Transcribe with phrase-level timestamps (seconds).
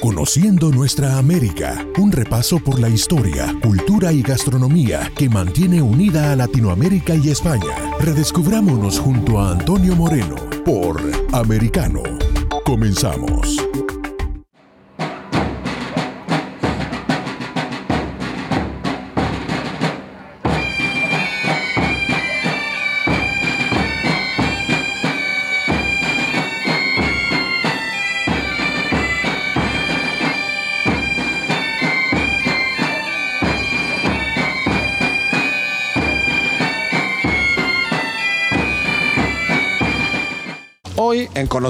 [0.00, 6.36] Conociendo nuestra América, un repaso por la historia, cultura y gastronomía que mantiene unida a
[6.36, 7.76] Latinoamérica y España.
[8.00, 11.02] Redescubrámonos junto a Antonio Moreno por
[11.32, 12.02] Americano.
[12.64, 13.58] Comenzamos.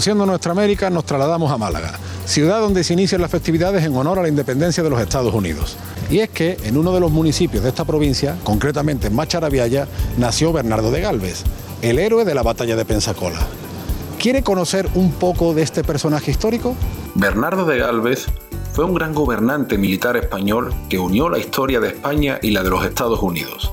[0.06, 1.92] Nuestra América, nos trasladamos a Málaga,
[2.24, 5.76] ciudad donde se inician las festividades en honor a la independencia de los Estados Unidos.
[6.08, 9.86] Y es que en uno de los municipios de esta provincia, concretamente en Macharabiaya,
[10.16, 11.44] nació Bernardo de Galvez,
[11.82, 13.40] el héroe de la batalla de Pensacola.
[14.18, 16.74] ¿Quiere conocer un poco de este personaje histórico?
[17.14, 18.26] Bernardo de Galvez
[18.72, 22.70] fue un gran gobernante militar español que unió la historia de España y la de
[22.70, 23.70] los Estados Unidos.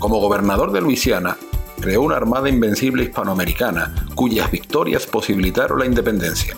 [0.00, 1.36] Como gobernador de Luisiana,
[1.80, 6.56] creó una armada invencible hispanoamericana cuyas victorias posibilitaron la independencia.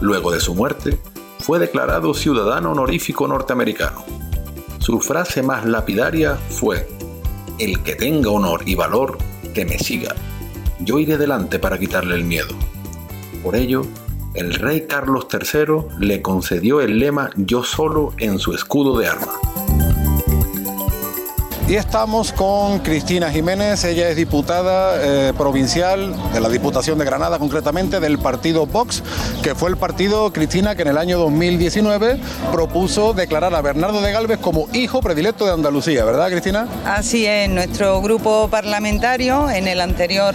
[0.00, 0.98] Luego de su muerte,
[1.38, 4.04] fue declarado ciudadano honorífico norteamericano.
[4.78, 6.88] Su frase más lapidaria fue,
[7.58, 9.18] El que tenga honor y valor,
[9.52, 10.14] que me siga.
[10.80, 12.54] Yo iré delante para quitarle el miedo.
[13.42, 13.82] Por ello,
[14.34, 19.32] el rey Carlos III le concedió el lema Yo solo en su escudo de arma.
[21.68, 27.38] Y estamos con Cristina Jiménez, ella es diputada eh, provincial de la Diputación de Granada,
[27.38, 29.02] concretamente del partido Vox,
[29.42, 32.18] que fue el partido, Cristina, que en el año 2019
[32.50, 36.66] propuso declarar a Bernardo de Galvez como hijo predilecto de Andalucía, ¿verdad, Cristina?
[36.84, 40.34] Así es, nuestro grupo parlamentario en el anterior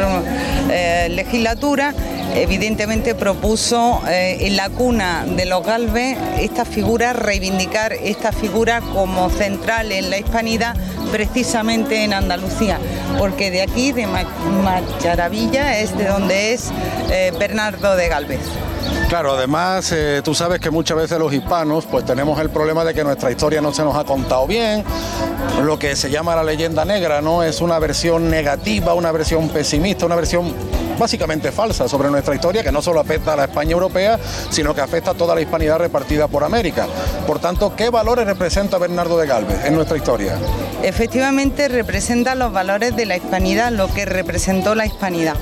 [0.71, 1.93] eh, legislatura
[2.35, 9.29] evidentemente propuso eh, en la cuna de los Galvez esta figura, reivindicar esta figura como
[9.29, 10.75] central en la hispanidad
[11.11, 12.79] precisamente en Andalucía,
[13.17, 16.69] porque de aquí, de Macharavilla, es de donde es
[17.09, 18.41] eh, Bernardo de Galvez.
[19.09, 22.93] Claro, además eh, tú sabes que muchas veces los hispanos pues tenemos el problema de
[22.93, 24.83] que nuestra historia no se nos ha contado bien,
[25.63, 27.41] lo que se llama la leyenda negra, ¿no?
[27.41, 30.53] Es una versión negativa, una versión pesimista, una versión
[30.97, 34.19] básicamente falsa sobre nuestra historia, que no solo afecta a la España europea,
[34.49, 36.87] sino que afecta a toda la hispanidad repartida por América.
[37.25, 40.37] Por tanto, ¿qué valores representa Bernardo de Galvez en nuestra historia?
[40.83, 45.35] Efectivamente representa los valores de la hispanidad, lo que representó la hispanidad.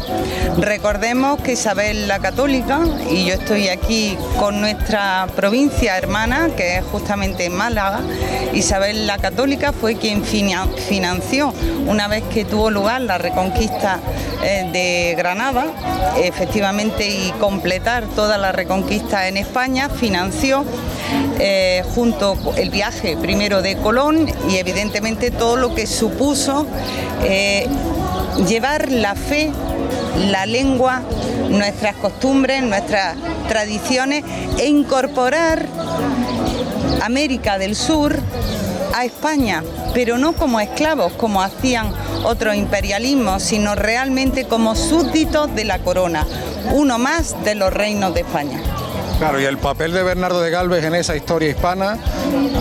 [0.58, 2.80] Recordemos que Isabel la Católica,
[3.10, 8.02] y yo estoy aquí con nuestra provincia hermana, que es justamente Málaga,
[8.54, 11.54] Isabel la Católica fue quien financió,
[11.88, 14.00] una vez que tuvo lugar la reconquista
[14.44, 15.45] eh, de Granada,
[16.18, 20.66] efectivamente, y completar toda la reconquista en España, financió
[21.40, 26.66] eh, junto el viaje primero de Colón y evidentemente todo lo que supuso
[27.24, 27.68] eh,
[28.48, 29.52] llevar la fe,
[30.30, 31.02] la lengua,
[31.50, 33.16] nuestras costumbres, nuestras
[33.48, 34.24] tradiciones
[34.58, 35.68] e incorporar
[37.02, 38.20] América del Sur
[38.96, 39.64] a España,
[39.94, 41.94] pero no como esclavos, como hacían
[42.26, 46.26] otros imperialismos, sino realmente como súbditos de la corona,
[46.74, 48.62] uno más de los reinos de España.
[49.18, 51.98] Claro, y el papel de Bernardo de Galvez en esa historia hispana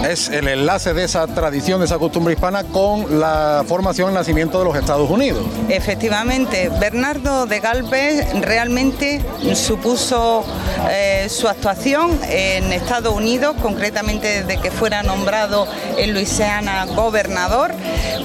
[0.09, 4.61] es el enlace de esa tradición, de esa costumbre hispana con la formación y nacimiento
[4.61, 5.45] de los Estados Unidos.
[5.69, 9.21] Efectivamente, Bernardo de Galvez realmente
[9.55, 10.45] supuso
[10.91, 15.67] eh, su actuación en Estados Unidos, concretamente desde que fuera nombrado
[15.97, 17.73] en Luisiana gobernador,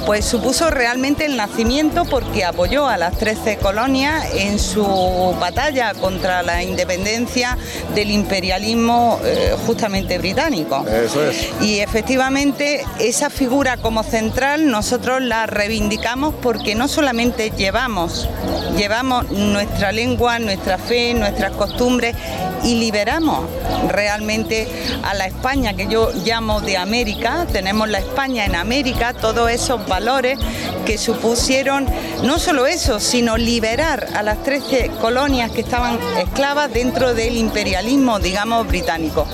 [0.06, 6.44] pues supuso realmente el nacimiento porque apoyó a las 13 colonias en su batalla contra
[6.44, 7.58] la independencia
[7.96, 10.86] del imperialismo eh, justamente británico.
[10.88, 11.50] Eso es.
[11.62, 18.30] Y efectivamente esa figura como central nosotros la reivindicamos porque no solamente llevamos,
[18.78, 22.16] llevamos nuestra lengua, nuestra fe, nuestras costumbres
[22.64, 23.46] y liberamos
[23.88, 24.68] realmente
[25.04, 29.88] a la España que yo llamo de América, tenemos la España en América, todos esos
[29.88, 30.38] valores
[30.86, 31.88] que supusieron
[32.24, 38.09] no solo eso, sino liberar a las 13 colonias que estaban esclavas dentro del imperialismo
[38.18, 39.28] digamos, británico.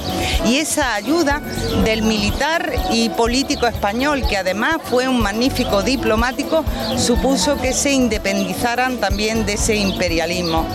[0.45, 1.41] Y esa ayuda
[1.85, 6.65] del militar y político español, que además fue un magnífico diplomático,
[6.97, 10.65] supuso que se independizaran también de ese imperialismo.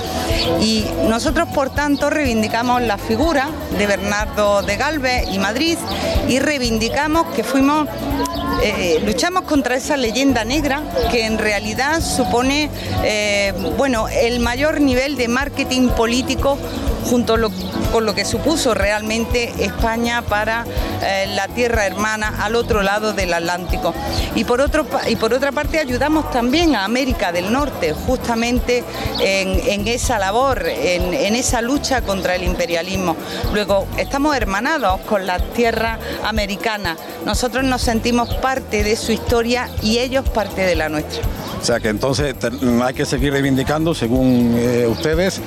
[0.60, 5.76] Y nosotros, por tanto, reivindicamos la figura de Bernardo de Galvez y Madrid
[6.28, 7.88] y reivindicamos que fuimos
[8.62, 12.68] eh, luchamos contra esa leyenda negra que en realidad supone
[13.02, 16.58] eh, bueno, el mayor nivel de marketing político
[17.04, 17.50] junto a lo
[17.92, 20.64] con lo que supuso realmente España para
[21.02, 23.94] eh, la tierra hermana al otro lado del Atlántico.
[24.34, 28.84] Y por, otro, y por otra parte ayudamos también a América del Norte justamente
[29.20, 33.16] en, esa labor, en, esa lucha contra el imperialismo.
[33.52, 36.96] Luego, estamos hermanados con la tierra americana.
[37.24, 41.22] Nosotros nos sentimos parte de su historia y ellos parte de la nuestra.
[41.60, 42.34] O sea que entonces
[42.82, 45.40] hay que seguir reivindicando, según eh, ustedes,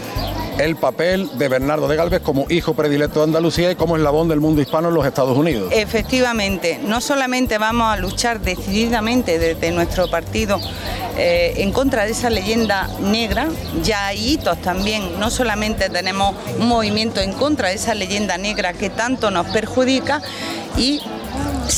[0.57, 4.39] el papel de Bernardo de Galvez como hijo predilecto de Andalucía y como eslabón del
[4.39, 5.71] mundo hispano en los Estados Unidos.
[5.73, 10.59] Efectivamente, no solamente vamos a luchar decididamente desde nuestro partido
[11.17, 13.47] eh, en contra de esa leyenda negra,
[13.83, 18.73] ya hay hitos también, no solamente tenemos un movimiento en contra de esa leyenda negra
[18.73, 20.21] que tanto nos perjudica
[20.75, 21.01] y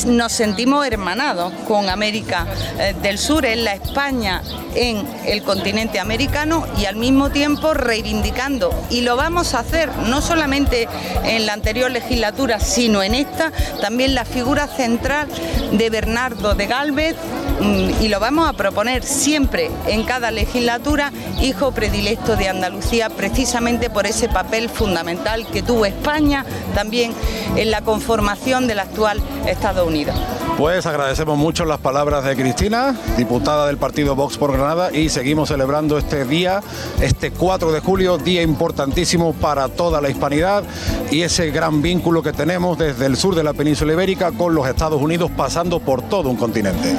[0.07, 2.45] nos sentimos hermanados con América
[2.79, 4.41] eh, del Sur, en la España,
[4.75, 10.21] en el continente americano y al mismo tiempo reivindicando, y lo vamos a hacer no
[10.21, 10.87] solamente
[11.23, 13.51] en la anterior legislatura, sino en esta,
[13.81, 15.27] también la figura central
[15.71, 17.15] de Bernardo de Galvez,
[17.61, 21.11] y lo vamos a proponer siempre en cada legislatura,
[21.41, 27.13] hijo predilecto de Andalucía, precisamente por ese papel fundamental que tuvo España también
[27.55, 30.15] en la conformación del actual Estados Unidos.
[30.57, 35.49] Pues agradecemos mucho las palabras de Cristina, diputada del partido Vox por Granada, y seguimos
[35.49, 36.61] celebrando este día,
[37.01, 40.63] este 4 de julio, día importantísimo para toda la hispanidad
[41.11, 44.67] y ese gran vínculo que tenemos desde el sur de la península ibérica con los
[44.67, 46.95] Estados Unidos pasando por todo un continente.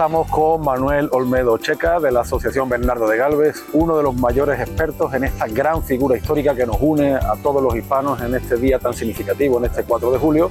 [0.00, 4.58] Estamos con Manuel Olmedo Checa de la Asociación Bernardo de Galvez, uno de los mayores
[4.58, 8.56] expertos en esta gran figura histórica que nos une a todos los hispanos en este
[8.56, 10.48] día tan significativo, en este 4 de julio.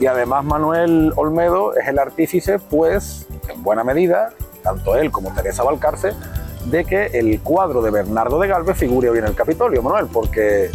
[0.00, 4.30] Y además Manuel Olmedo es el artífice, pues, en buena medida,
[4.64, 6.10] tanto él como Teresa Valcarce,
[6.64, 10.68] de que el cuadro de Bernardo de Galvez figure hoy en el Capitolio, Manuel, porque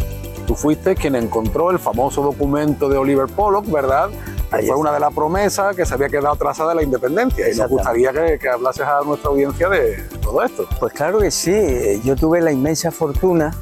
[0.46, 4.08] tú fuiste quien encontró el famoso documento de Oliver Pollock, ¿verdad?
[4.50, 7.50] Fue una de las promesas que se había quedado trazada de la independencia.
[7.50, 10.68] Y nos gustaría que, que, hablases a nuestra audiencia de todo esto.
[10.78, 12.00] Pues claro que sí.
[12.04, 13.52] Yo tuve la inmensa fortuna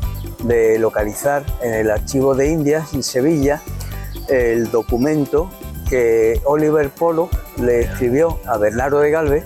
[0.42, 3.62] de localizar en el archivo de Indias, en Sevilla,
[4.28, 5.50] el documento
[5.88, 9.44] que Oliver Polo le escribió a Bernardo de Galvez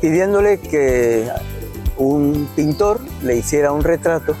[0.00, 1.28] pidiéndole que
[1.96, 4.34] un pintor le hiciera un retrato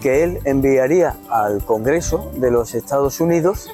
[0.00, 3.68] que él enviaría al Congreso de los Estados Unidos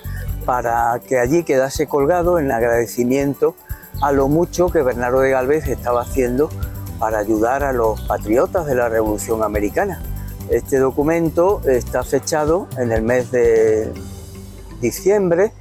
[0.44, 3.54] para que allí quedase colgado en agradecimiento
[4.00, 6.50] a lo mucho que Bernardo de Galvez estaba haciendo
[6.98, 10.02] para ayudar a los patriotas de la Revolución Americana.
[10.48, 13.92] Este documento está fechado en el mes de
[14.80, 15.52] diciembre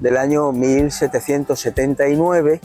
[0.00, 2.60] del año 1779,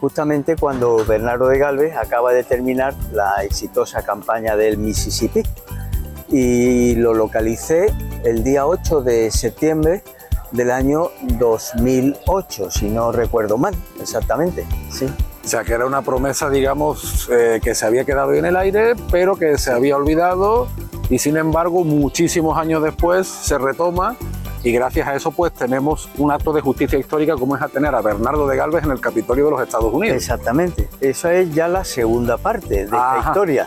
[0.00, 5.42] justamente cuando Bernardo de Galvez acaba de terminar la exitosa campaña del Mississippi.
[6.28, 7.94] Y lo localicé
[8.24, 10.02] el día 8 de septiembre
[10.52, 14.66] del año 2008, si no recuerdo mal, exactamente.
[14.90, 15.06] Sí.
[15.44, 18.94] O sea, que era una promesa, digamos, eh, que se había quedado en el aire,
[19.10, 20.68] pero que se había olvidado
[21.10, 24.16] y sin embargo muchísimos años después se retoma
[24.62, 27.94] y gracias a eso pues tenemos un acto de justicia histórica como es a tener
[27.94, 30.16] a Bernardo de Galvez en el Capitolio de los Estados Unidos.
[30.16, 33.66] Exactamente, esa es ya la segunda parte de esta historia.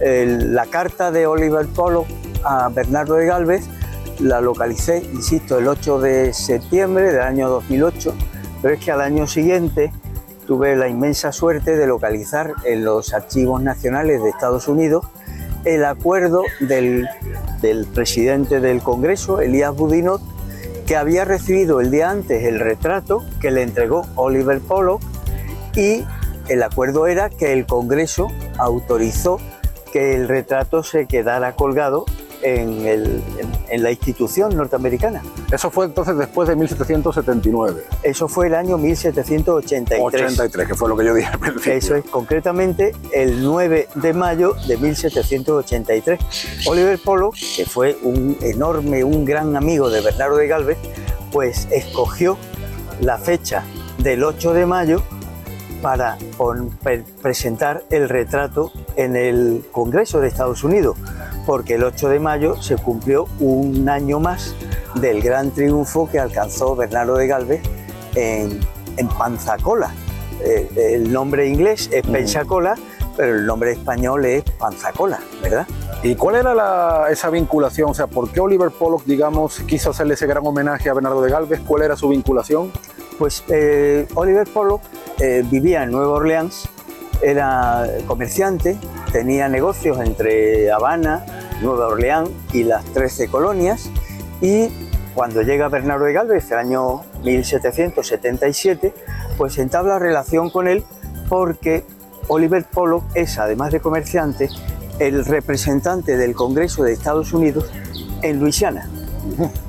[0.00, 2.04] la carta de Oliver Polo
[2.42, 3.64] a Bernardo de Galvez
[4.20, 8.14] la localicé, insisto, el 8 de septiembre del año 2008,
[8.62, 9.92] pero es que al año siguiente
[10.46, 15.06] tuve la inmensa suerte de localizar en los archivos nacionales de Estados Unidos
[15.64, 17.08] el acuerdo del,
[17.94, 20.20] presidente del Congreso, Elías Budinot,
[20.86, 25.00] que había recibido el día antes el retrato que le entregó Oliver Pollock
[25.74, 26.04] y
[26.48, 28.28] el acuerdo era que el Congreso
[28.58, 29.38] autorizó
[29.92, 32.04] que el retrato se quedara colgado
[32.44, 35.22] en, la institución norteamericana.
[35.50, 37.84] Eso fue entonces después de 1779.
[38.02, 40.00] Eso fue el año 1783.
[40.00, 41.72] 83, que fue lo que yo dije al principio.
[41.72, 46.20] Eso es concretamente el 9 de mayo de 1783.
[46.66, 50.78] Oliver Polo, que fue un enorme, un gran amigo de Bernardo de Galvez,
[51.32, 52.36] pues escogió
[53.00, 53.64] la fecha
[53.98, 55.02] del 8 de mayo
[55.80, 56.16] para
[57.22, 60.96] presentar el retrato en el Congreso de Estados Unidos
[61.46, 64.54] porque el 8 de mayo se cumplió un año más
[64.96, 67.62] del gran triunfo que alcanzó Bernardo de Galvez
[68.14, 68.60] en,
[68.96, 69.92] en Panzacola.
[70.40, 72.74] Eh, el nombre inglés es Pensacola,
[73.16, 75.66] pero el nombre español es Panzacola, ¿verdad?
[76.02, 77.90] ¿Y cuál era esa vinculación?
[77.90, 81.30] O sea, ¿por qué Oliver Pollock, digamos, quiso hacerle ese gran homenaje a Bernardo de
[81.30, 81.60] Galvez?
[81.66, 82.70] ¿Cuál era su vinculación?
[83.18, 84.82] Pues eh, Oliver Pollock
[85.18, 86.68] eh, vivía en Nueva Orleans,
[87.24, 88.76] era comerciante,
[89.12, 91.24] tenía negocios entre Habana,
[91.62, 93.90] Nueva Orleans y las 13 colonias
[94.40, 94.68] y
[95.14, 98.92] cuando llega Bernardo de Galvez, el año 1777,
[99.38, 100.84] pues entabla relación con él
[101.28, 101.84] porque
[102.28, 104.50] Oliver Pollock es, además de comerciante,
[104.98, 107.70] el representante del Congreso de Estados Unidos
[108.22, 108.88] en Luisiana.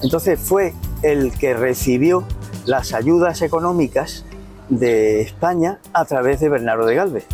[0.01, 2.25] Entonces fue el que recibió
[2.65, 4.25] las ayudas económicas
[4.69, 7.27] de España a través de Bernardo de Galvez.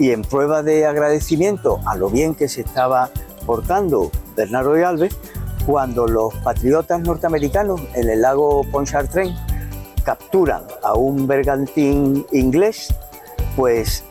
[0.00, 3.10] Y en prueba de agradecimiento a lo bien que se estaba
[3.44, 5.16] portando Bernardo de Galvez,
[5.66, 9.36] cuando los patriotas norteamericanos en el lago Pontchartrain
[10.02, 12.94] capturan a un bergantín inglés,
[13.56, 14.02] pues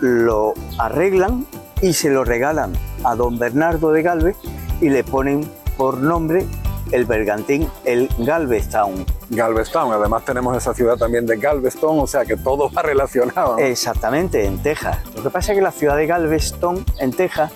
[0.00, 1.46] lo arreglan
[1.80, 2.72] y se lo regalan
[3.04, 4.36] a don Bernardo de Galvez
[4.80, 6.44] y le ponen por nombre
[6.92, 9.04] el bergantín, el Galveston.
[9.30, 13.58] Galveston, además tenemos esa ciudad también de Galveston, o sea que todo va relacionado.
[13.58, 14.98] Exactamente, en Texas.
[15.14, 17.52] Lo que pasa es que la ciudad de Galveston, en Texas,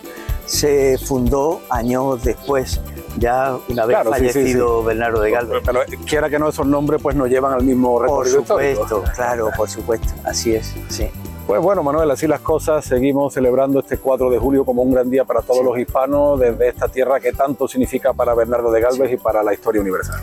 [0.46, 2.80] se fundó años después,
[3.18, 5.62] ya una vez fallecido Bernardo de Galvez.
[5.64, 9.50] Pero, quiera que no, esos nombres pues nos llevan al mismo recorrido Por supuesto, claro,
[9.56, 11.08] por supuesto, así es, sí.
[11.50, 12.84] Pues bueno, Manuel, así las cosas.
[12.84, 16.68] Seguimos celebrando este 4 de julio como un gran día para todos los hispanos desde
[16.68, 20.20] esta tierra que tanto significa para Bernardo de Galvez y para la historia universal.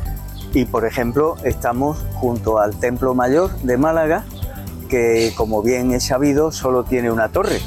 [0.53, 4.23] Y por ejemplo, estamos junto al Templo Mayor de Málaga,
[4.87, 7.59] que como bien es sabido solo tiene una torre.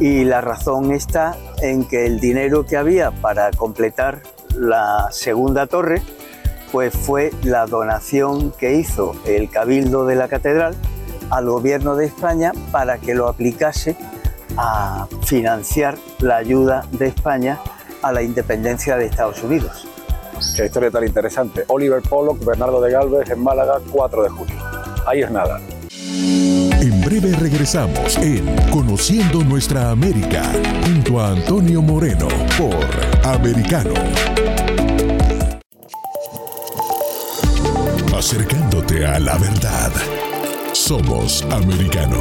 [0.00, 4.22] Y la razón está en que el dinero que había para completar
[4.56, 6.02] la segunda torre,
[6.72, 10.74] pues fue la donación que hizo el Cabildo de la Catedral
[11.30, 13.96] al gobierno de España para que lo aplicase
[14.56, 17.58] a financiar la ayuda de España
[18.02, 19.86] a la independencia de Estados Unidos.
[20.56, 21.64] Qué historia tan interesante.
[21.68, 24.56] Oliver Pollock, Bernardo de Galvez en Málaga, 4 de julio.
[25.06, 25.60] Ahí es nada.
[26.80, 30.42] En breve regresamos en Conociendo Nuestra América
[30.84, 33.94] junto a Antonio Moreno por Americano.
[38.16, 39.92] Acercándote a la verdad.
[40.88, 42.16] Somos americano.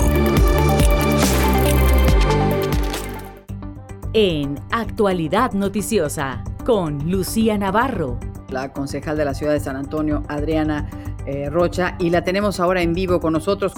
[4.12, 8.20] En Actualidad Noticiosa, con Lucía Navarro.
[8.50, 10.90] La concejal de la ciudad de San Antonio, Adriana
[11.26, 13.72] eh, Rocha, y la tenemos ahora en vivo con nosotros.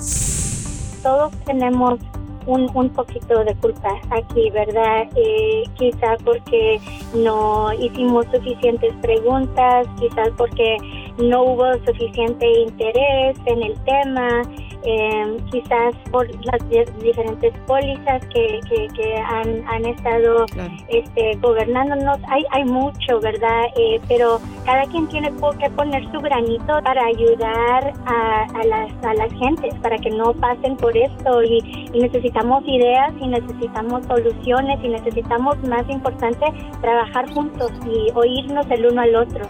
[1.03, 1.99] Todos tenemos
[2.47, 5.07] un, un, poquito de culpa aquí, ¿verdad?
[5.15, 6.81] Eh, quizás porque
[7.13, 10.77] no hicimos suficientes preguntas, quizás porque
[11.19, 14.41] no hubo suficiente interés en el tema,
[14.83, 16.69] eh, quizás por las
[17.01, 18.59] diferentes pólizas que,
[18.95, 20.45] que, han, han, estado
[20.87, 22.17] este, gobernándonos.
[22.29, 23.65] Hay, hay mucho, ¿verdad?
[23.75, 29.13] Eh, pero cada quien tiene que poner su granito para ayudar a, a, las, a
[29.15, 31.43] las gentes, para que no pasen por esto.
[31.43, 36.45] Y, y necesitamos ideas y necesitamos soluciones y necesitamos, más importante,
[36.81, 39.45] trabajar juntos y oírnos el uno al otro.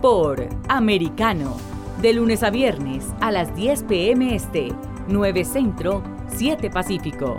[0.00, 1.56] Por Americano
[2.00, 4.68] de lunes a viernes a las 10 pm este,
[5.08, 7.38] 9 Centro, 7 Pacífico.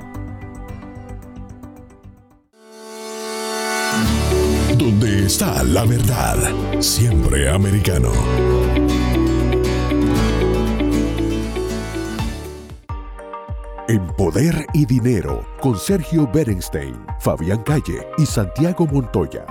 [4.78, 6.38] Donde está la verdad,
[6.80, 8.12] siempre americano.
[13.88, 19.46] En Poder y Dinero, con Sergio Berenstein, Fabián Calle y Santiago Montoya.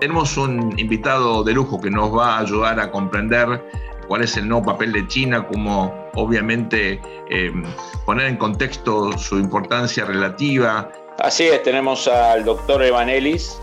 [0.00, 3.62] Tenemos un invitado de lujo que nos va a ayudar a comprender
[4.08, 7.52] cuál es el nuevo papel de China, cómo obviamente eh,
[8.04, 10.90] poner en contexto su importancia relativa.
[11.18, 13.60] Así es, tenemos al doctor Evanelis,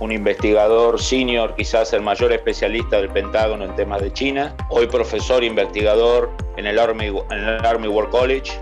[0.00, 5.44] un investigador senior, quizás el mayor especialista del Pentágono en temas de China, hoy profesor
[5.44, 8.52] investigador en el Army, en el Army War College.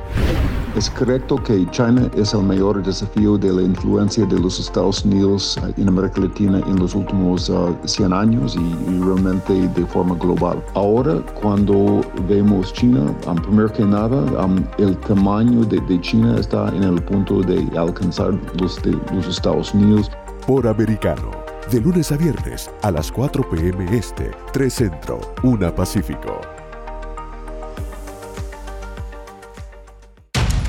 [0.79, 5.59] Es correcto que China es el mayor desafío de la influencia de los Estados Unidos
[5.77, 7.51] en América Latina en los últimos
[7.85, 10.65] 100 ah, años y, realmente de forma global.
[10.75, 14.25] Ahora, cuando vemos China, primero que nada,
[14.79, 20.13] el tamaño de, China está en el punto de alcanzar los, de, los Estados Unidos.
[20.47, 21.33] Por americano,
[21.73, 23.85] de lunes a viernes a las 4 p.m.
[23.91, 26.58] Este, 3 Centro, 1 Pacífico.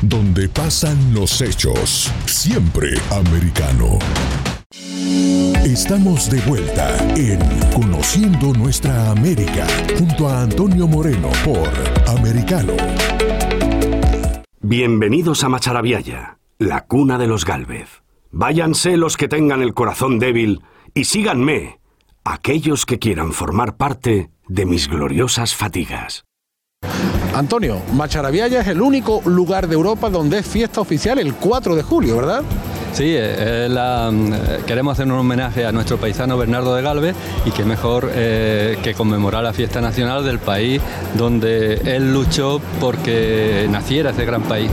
[0.02, 2.12] Donde pasan los hechos.
[2.26, 4.00] Siempre americano.
[5.66, 7.40] Estamos de vuelta en
[7.74, 11.70] Conociendo Nuestra América junto a Antonio Moreno por
[12.08, 12.74] Americano.
[14.62, 18.04] Bienvenidos a Macharabiaya, la cuna de los Galvez.
[18.32, 20.62] Váyanse los que tengan el corazón débil
[20.94, 21.80] y síganme,
[22.24, 26.29] aquellos que quieran formar parte de mis gloriosas fatigas.
[27.36, 31.84] Antonio, Macharabiaya es el único lugar de Europa donde es fiesta oficial el 4 de
[31.84, 32.42] julio, ¿verdad?
[32.92, 37.64] Sí, eh, eh, queremos hacer un homenaje a nuestro paisano Bernardo de Galvez y que
[37.64, 40.82] mejor eh, que conmemorar la fiesta nacional del país
[41.18, 44.72] donde él luchó porque naciera ese gran país.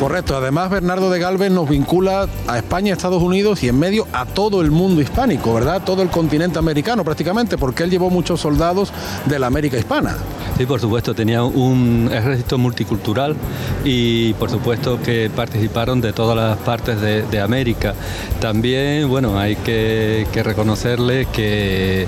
[0.00, 4.24] Correcto, además Bernardo de Galvez nos vincula a España, Estados Unidos y en medio a
[4.24, 5.82] todo el mundo hispánico, ¿verdad?
[5.84, 8.94] Todo el continente americano prácticamente, porque él llevó muchos soldados
[9.26, 10.16] de la América hispana.
[10.56, 13.36] Sí, por supuesto, tenía un ejército multicultural
[13.84, 17.94] y por supuesto que participaron de todas las partes de, América.
[18.40, 22.06] También, bueno, hay que, reconocerle que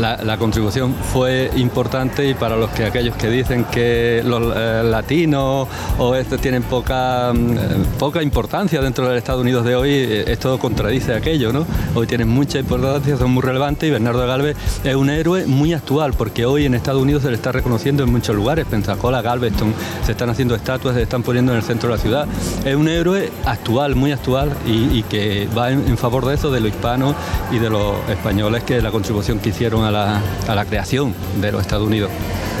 [0.00, 5.66] la, contribución fue importante y para los que aquellos que dicen que los eh, latinos
[5.98, 10.58] o este tienen poca Mm, poca importancia dentro del Estados Unidos de hoy, eh, esto
[10.58, 11.66] contradice aquello, ¿no?
[11.94, 15.72] Hoy tienen mucha importancia, son muy relevantes y Bernardo de Galvez es un héroe muy
[15.72, 19.72] actual porque hoy en Estados Unidos se le está reconociendo en muchos lugares, Pensacola, Galveston,
[20.04, 22.26] se están haciendo estatuas, se están poniendo en el centro de la ciudad.
[22.64, 26.68] Es un héroe actual, muy actual y, que va en, favor de eso, de lo
[26.68, 27.14] hispano
[27.52, 31.52] y de los españoles que la contribución que hicieron a la, a la creación de
[31.52, 32.10] los Estados Unidos.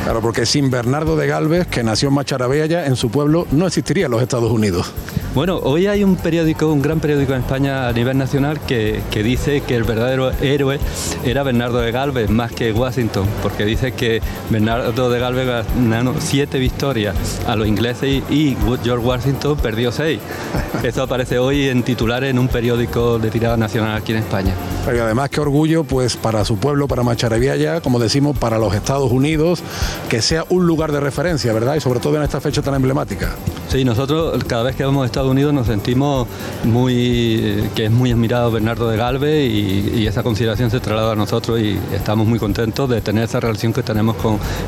[0.06, 4.08] Claro, porque sin Bernardo de Galvez, que nació en Macharabella, en su pueblo, no existirían
[4.08, 4.92] los Estados Unidos.
[5.34, 9.62] Bueno, hoy hay un periódico, un gran periódico en España a nivel nacional que, dice
[9.62, 10.78] que el verdadero héroe
[11.24, 16.60] era Bernardo de Galvez más que Washington, porque dice que Bernardo de Galvez ganó siete
[16.60, 20.20] victorias a los ingleses y George Washington perdió seis.
[20.84, 24.54] Eso aparece hoy en titulares en un periódico de tirada nacional aquí en España.
[24.86, 29.10] Pero además qué orgullo pues para su pueblo, para Macharabiaya, como decimos, para los Estados
[29.10, 29.64] Unidos,
[30.08, 31.74] que sea un lugar de referencia, ¿verdad?
[31.74, 33.34] Y sobre todo en esta fecha tan emblemática.
[33.68, 36.28] Sí, nosotros cada vez que vamos a Estados Unidos nos sentimos
[36.62, 41.58] muy, que es muy admirado Bernardo de Galve y, esa consideración se traslada a nosotros
[41.58, 44.14] y estamos muy contentos de tener esa relación que tenemos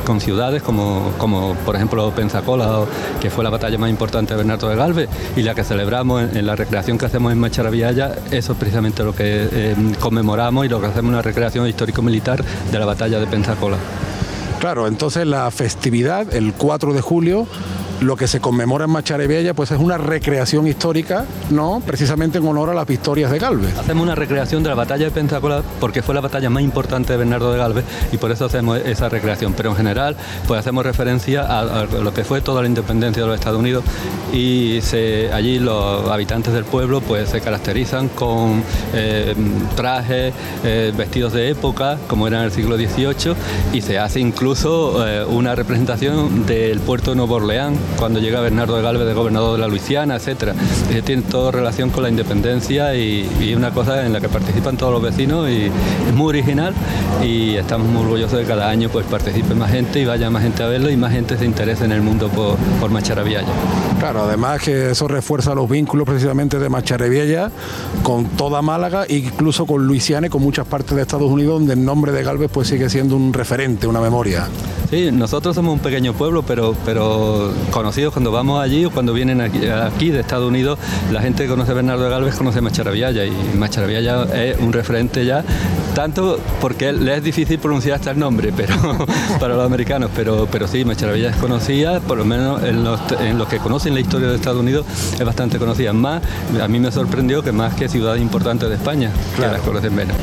[0.05, 2.87] con, ciudades como, como por ejemplo Pensacola,
[3.21, 6.45] que fue la batalla más importante de Bernardo de Galve y la que celebramos en,
[6.45, 10.81] la recreación que hacemos en Macharavillaya, eso es precisamente lo que eh, conmemoramos y lo
[10.81, 13.77] que hacemos una recreación histórico-militar de la batalla de Pensacola.
[14.59, 17.47] Claro, entonces la festividad, el 4 de julio,
[18.01, 21.83] lo que se conmemora en Macharevella pues es una recreación histórica, ¿no?
[21.85, 23.77] Precisamente en honor a las victorias de Galvez.
[23.77, 27.19] Hacemos una recreación de la batalla de Pensacola porque fue la batalla más importante de
[27.19, 29.55] Bernardo de Galvez y por eso hacemos esa recreación.
[29.55, 33.39] Pero en general, pues hacemos referencia a, lo que fue toda la independencia de los
[33.39, 33.85] Estados Unidos
[34.33, 34.81] y
[35.33, 38.63] allí los habitantes del pueblo pues se caracterizan con
[38.95, 39.35] eh,
[39.75, 40.33] trajes,
[40.65, 43.35] eh, vestidos de época, como era en el siglo XVIII,
[43.73, 48.77] y se hace incluso eh, una representación del puerto de Nuevo Orleans cuando llega Bernardo
[48.77, 50.55] de Galvez de gobernador de la Luisiana, etcétera.
[51.05, 55.03] tiene todo relación con la independencia y, una cosa en la que participan todos los
[55.03, 56.74] vecinos y es muy original
[57.22, 60.42] y estamos muy orgullosos de que cada año pues participe más gente y vaya más
[60.42, 63.48] gente a verlo y más gente se interese en el mundo por, por Macharabiaya.
[63.99, 67.51] Claro, además que eso refuerza los vínculos precisamente de Macharabiaya
[68.05, 71.85] con toda Málaga, incluso con Luisiana y con muchas partes de Estados Unidos donde el
[71.85, 74.47] nombre de Galvez pues sigue siendo un referente, una memoria.
[74.91, 79.41] Sí, nosotros somos un pequeño pueblo, pero, pero conocidos cuando vamos allí o cuando vienen
[79.41, 80.79] aquí, de Estados Unidos,
[81.13, 85.27] la gente que conoce a Bernardo Galvez conoce a Macharabiaya y Macharabiaya es un referente
[85.27, 85.45] ya,
[85.95, 88.75] tanto porque le es difícil pronunciar hasta el nombre pero
[89.41, 93.37] para los americanos, pero, pero sí, Macharabiaya es conocida, por lo menos en los, en
[93.37, 95.92] los que conocen la historia de Estados Unidos es bastante conocida.
[95.92, 96.22] Más,
[96.61, 99.53] a mí me sorprendió que más que ciudades importantes de España, claro.
[99.53, 100.16] que las conocen menos.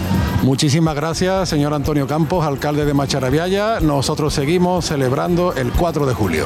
[0.44, 3.80] Muchísimas gracias, señor Antonio Campos, alcalde de Macharabiaya.
[3.80, 6.46] Nosotros seguimos celebrando el 4 de julio.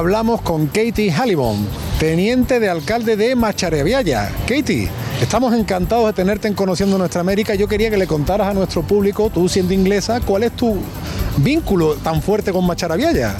[0.00, 4.32] Hablamos con Katie Halliburton, teniente de alcalde de Machareviaya.
[4.48, 4.88] Katie,
[5.20, 7.54] estamos encantados de tenerte en Conociendo Nuestra América.
[7.54, 10.78] Yo quería que le contaras a nuestro público, tú siendo inglesa, cuál es tu
[11.36, 13.36] vínculo tan fuerte con Macharabiaya.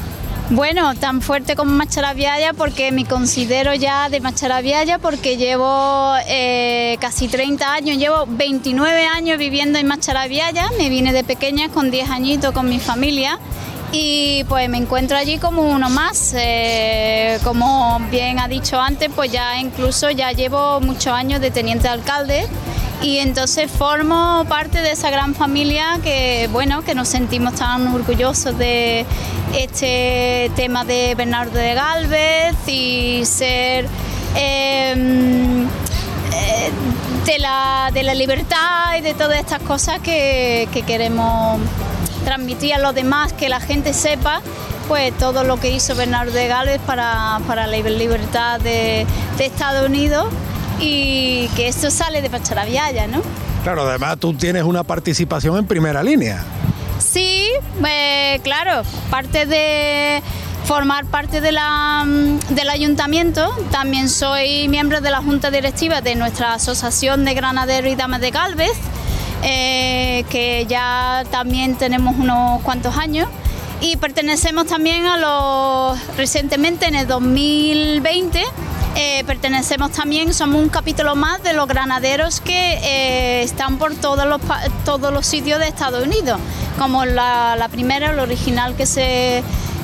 [0.51, 7.29] Bueno, tan fuerte como Macharabiaya porque me considero ya de Macharabiaya porque llevo eh, casi
[7.29, 12.53] 30 años, llevo 29 años viviendo en Macharabiaya, me vine de pequeña con 10 añitos
[12.53, 13.39] con mi familia
[13.93, 16.35] y pues me encuentro allí como uno más.
[16.37, 21.89] Eh, como bien ha dicho antes, pues ya incluso ya llevo muchos años de teniente
[21.89, 22.47] alcalde
[23.03, 28.59] y entonces formo parte de esa gran familia que bueno que nos sentimos tan orgullosos
[28.59, 29.07] de
[29.57, 33.87] este tema de Bernardo de Galvez y ser
[34.37, 36.71] em, eh,
[37.25, 41.59] de, la, de la libertad y de todas estas cosas que, queremos
[42.25, 44.41] transmitir a los demás, que la gente sepa
[44.89, 49.07] pues todo lo que hizo Bernardo de Galvez para, para la libertad de,
[49.39, 50.27] de Estados Unidos
[50.81, 53.23] y que esto sale de Pacharaviaya, ¿no?
[53.63, 56.43] Claro, además tú tienes una participación en primera línea.
[56.99, 57.49] Sí,
[57.87, 60.23] eh, claro, parte de
[60.65, 63.53] formar parte de la, mm, del ayuntamiento.
[63.71, 68.31] También soy miembro de la junta directiva de nuestra asociación de granaderos y damas de
[68.31, 68.73] Galvez,
[69.43, 73.29] eh, que ya también tenemos unos cuantos años.
[73.81, 78.45] Y pertenecemos también a los, recientemente en el 2020,
[78.97, 84.27] eh, pertenecemos también, somos un capítulo más de los granaderos que eh, están por todos
[84.27, 84.41] los,
[84.85, 86.41] todos los sitios de Estados Unidos,
[86.79, 89.43] como la, primera, el original que se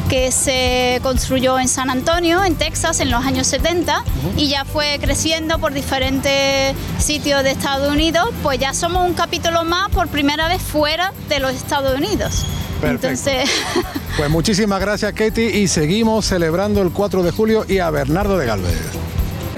[0.08, 4.04] que se construyó en San Antonio, en Texas, en los años 70
[4.36, 9.64] y ya fue creciendo por diferentes sitios de Estados Unidos, pues ya somos un capítulo
[9.64, 12.44] más por primera vez fuera de los Estados Unidos.
[12.82, 13.50] Entonces...
[14.16, 18.46] Pues muchísimas gracias Katie y seguimos celebrando el 4 de julio y a Bernardo de
[18.46, 18.80] Galvez.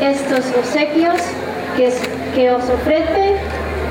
[0.00, 1.14] Estos obsequios
[1.76, 1.94] que,
[2.34, 3.37] que os ofrece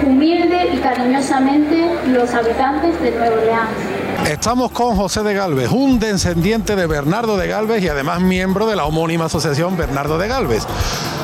[0.06, 3.97] humilde y cariñosamente los habitantes de Nueva Orleans.
[4.28, 8.76] Estamos con José de Galvez, un descendiente de Bernardo de Galvez y además miembro de
[8.76, 10.68] la homónima asociación Bernardo de Galvez.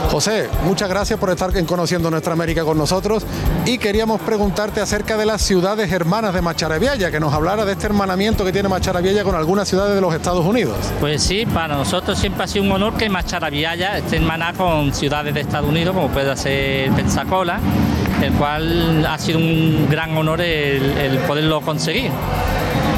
[0.10, 3.26] José, muchas gracias por estar en Conociendo Nuestra América con nosotros
[3.66, 7.88] y queríamos preguntarte acerca de las ciudades hermanas de Macharabiaya, que nos hablara de este
[7.88, 10.78] hermanamiento que tiene Macharabiaya con algunas ciudades de los Estados Unidos.
[11.02, 15.34] Pues sí, para nosotros siempre ha sido un honor que Macharabiaya esté hermanada con ciudades
[15.34, 17.60] de Estados Unidos, como puede ser Pensacola,
[18.22, 22.10] el cual ha sido un gran honor el poderlo conseguir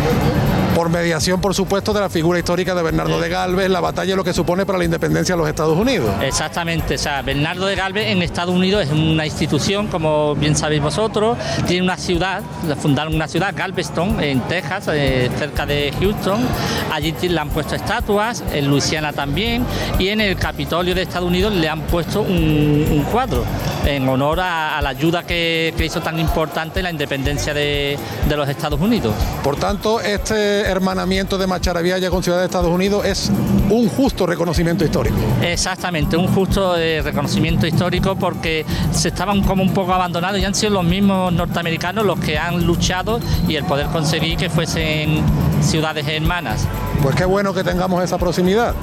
[0.05, 0.44] Thank you.
[0.75, 4.25] Por mediación, por supuesto, de la figura histórica de Bernardo de Galvez, la batalla lo
[4.25, 6.11] que supone para la independencia de los Estados Unidos.
[6.21, 10.81] Exactamente, o sea, Bernardo de Galvez en Estados Unidos es una institución, como bien sabéis
[10.81, 12.43] vosotros, tiene una ciudad,
[12.81, 16.45] fundaron una ciudad, Galveston, en Texas, eh, cerca de Houston,
[16.91, 19.65] allí le han puesto estatuas, en Luisiana también,
[19.97, 23.45] y en el Capitolio de Estados Unidos le han puesto un, cuadro
[23.85, 28.81] en honor a, la ayuda que, hizo tan importante la independencia de, de los Estados
[28.81, 29.13] Unidos.
[29.41, 33.31] Por tanto, este hermanamiento de Macharabiaya con Ciudad de Estados Unidos es
[33.69, 35.15] un justo reconocimiento histórico.
[35.41, 40.55] Exactamente, un justo eh, reconocimiento histórico porque se estaban como un poco abandonados y han
[40.55, 45.23] sido los mismos norteamericanos los que han luchado y el poder conseguir que fuesen
[45.61, 46.67] ciudades hermanas.
[47.01, 48.73] Pues qué bueno que tengamos esa proximidad.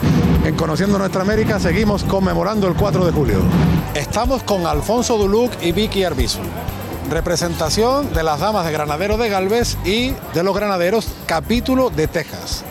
[0.45, 3.39] En Conociendo Nuestra América seguimos conmemorando el 4 de julio.
[3.95, 6.41] Estamos con Alfonso Duluc y Vicky Arbizu
[7.13, 12.65] representación de las damas de Granadero de Galvez y de los granaderos capítulo de Texas.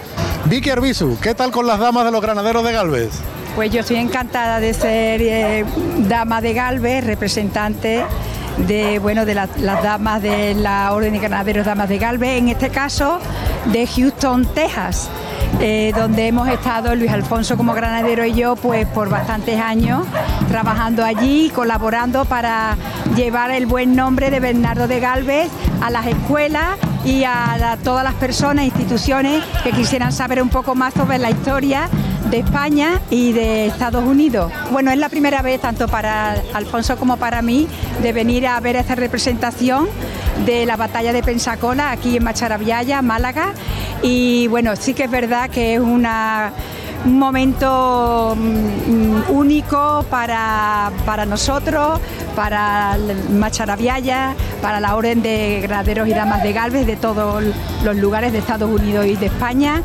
[0.45, 3.11] Vicky Arbizu, ¿qué tal con las damas de los granaderos de Galvez?
[3.55, 5.65] Pues yo estoy encantada de ser eh,
[6.07, 8.03] dama de Galvez, representante
[8.57, 9.49] de bueno de las
[9.83, 13.19] damas de la Orden de Granaderos Damas de Galvez, en este caso
[13.65, 15.09] de Houston, Texas.
[15.63, 20.07] Eh, donde hemos estado Luis Alfonso como granadero y yo pues por bastantes años
[20.49, 22.75] trabajando allí, colaborando para
[23.15, 28.15] llevar el buen nombre de Bernardo de Galvez a las escuelas y a, todas las
[28.15, 31.89] personas, e instituciones que quisieran saber un poco más sobre la historia
[32.31, 34.51] de España y de Estados Unidos.
[34.71, 37.67] Bueno, es la primera vez, tanto para Alfonso como para mí,
[38.01, 39.87] de venir a ver esta representación
[40.45, 43.53] de la batalla de Pensacola aquí en Macharabiaya, Málaga.
[44.01, 46.07] Y bueno, sí que es verdad que es un
[47.05, 50.91] momento mm, único para,
[51.27, 51.99] nosotros,
[52.35, 52.97] para
[53.29, 57.43] Macharabiaya, para la Orden de Graderos y Damas de Galvez de todos
[57.83, 59.83] los lugares de Estados Unidos y de España.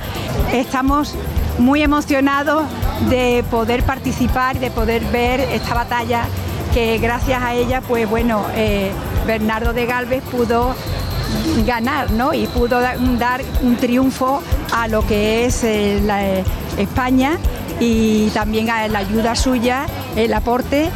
[0.53, 1.15] Estamos
[1.59, 2.65] muy emocionados
[3.09, 6.25] de poder participar y de poder ver esta batalla
[6.75, 8.93] que gracias a ella, pues bueno, eh,
[9.27, 10.75] Bernardo de Galvez pudo
[11.67, 12.33] ganar, ¿no?
[12.35, 16.45] Y pudo dar un triunfo a lo que es eh, eh,
[16.79, 17.39] España
[17.81, 19.87] y también a la ayuda suya,
[20.17, 20.91] el aporte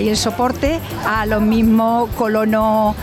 [0.00, 2.96] y el soporte a los mismos colonos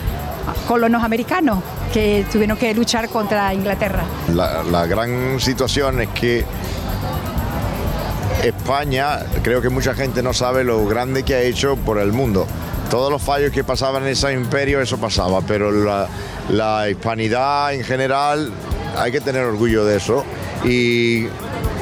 [1.04, 1.60] americanos
[1.94, 4.04] que tuvieron que luchar contra Inglaterra.
[4.34, 6.46] La, gran situación es que
[8.44, 12.46] España, creo que mucha gente no sabe lo grande que ha hecho por el mundo.
[12.90, 16.08] Todos los fallos que pasaban en ese imperio, eso pasaba, pero la,
[16.50, 18.52] la hispanidad en general,
[18.98, 20.24] hay que tener orgullo de eso.
[20.64, 21.28] Y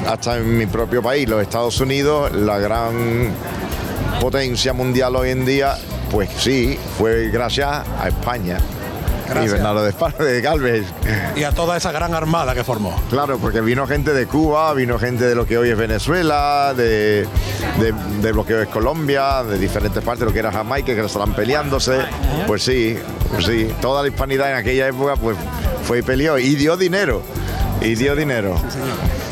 [0.07, 3.31] hasta en mi propio país, los Estados Unidos, la gran
[4.19, 5.77] potencia mundial hoy en día,
[6.11, 8.57] pues sí, fue gracias a España.
[9.25, 9.45] Gracias.
[9.45, 10.85] Y Bernardo de, de Galvez.
[11.35, 12.99] Y a toda esa gran armada que formó.
[13.09, 17.27] Claro, porque vino gente de Cuba, vino gente de lo que hoy es Venezuela, de,
[17.79, 21.01] de, de lo que hoy es Colombia, de diferentes partes, lo que era Jamaica, que
[21.05, 21.99] estaban peleándose.
[22.47, 22.97] Pues sí,
[23.31, 25.37] pues sí, toda la hispanidad en aquella época pues
[25.85, 27.21] fue y peleó y dio dinero.
[27.81, 28.55] Y dio dinero.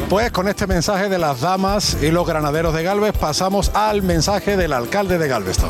[0.09, 4.57] Pues con este mensaje de las damas y los granaderos de Galvez pasamos al mensaje
[4.57, 5.69] del alcalde de Galveston.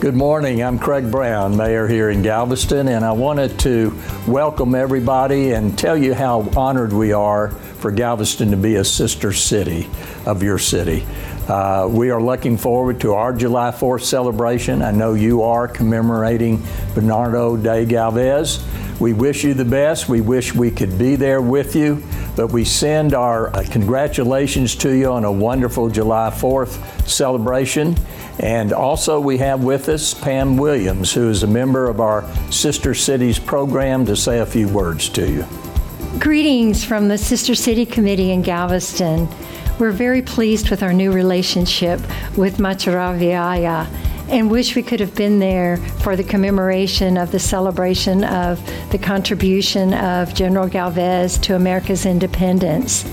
[0.00, 0.62] Good morning.
[0.62, 5.96] I'm Craig Brown, mayor here in Galveston, and I wanted to welcome everybody and tell
[5.96, 9.90] you how honored we are for Galveston to be a sister city
[10.24, 11.04] of your city.
[11.48, 14.82] Uh, we are looking forward to our July 4th celebration.
[14.82, 16.62] I know you are commemorating
[16.94, 18.64] Bernardo de Galvez.
[19.00, 20.08] We wish you the best.
[20.08, 22.02] We wish we could be there with you,
[22.34, 27.96] but we send our uh, congratulations to you on a wonderful July 4th celebration.
[28.40, 32.92] And also, we have with us Pam Williams, who is a member of our Sister
[32.92, 35.44] Cities program, to say a few words to you.
[36.18, 39.28] Greetings from the Sister City Committee in Galveston.
[39.78, 42.00] We're very pleased with our new relationship
[42.36, 43.86] with Macharaviaya
[44.30, 48.60] and wish we could have been there for the commemoration of the celebration of
[48.90, 53.04] the contribution of General Galvez to America's independence.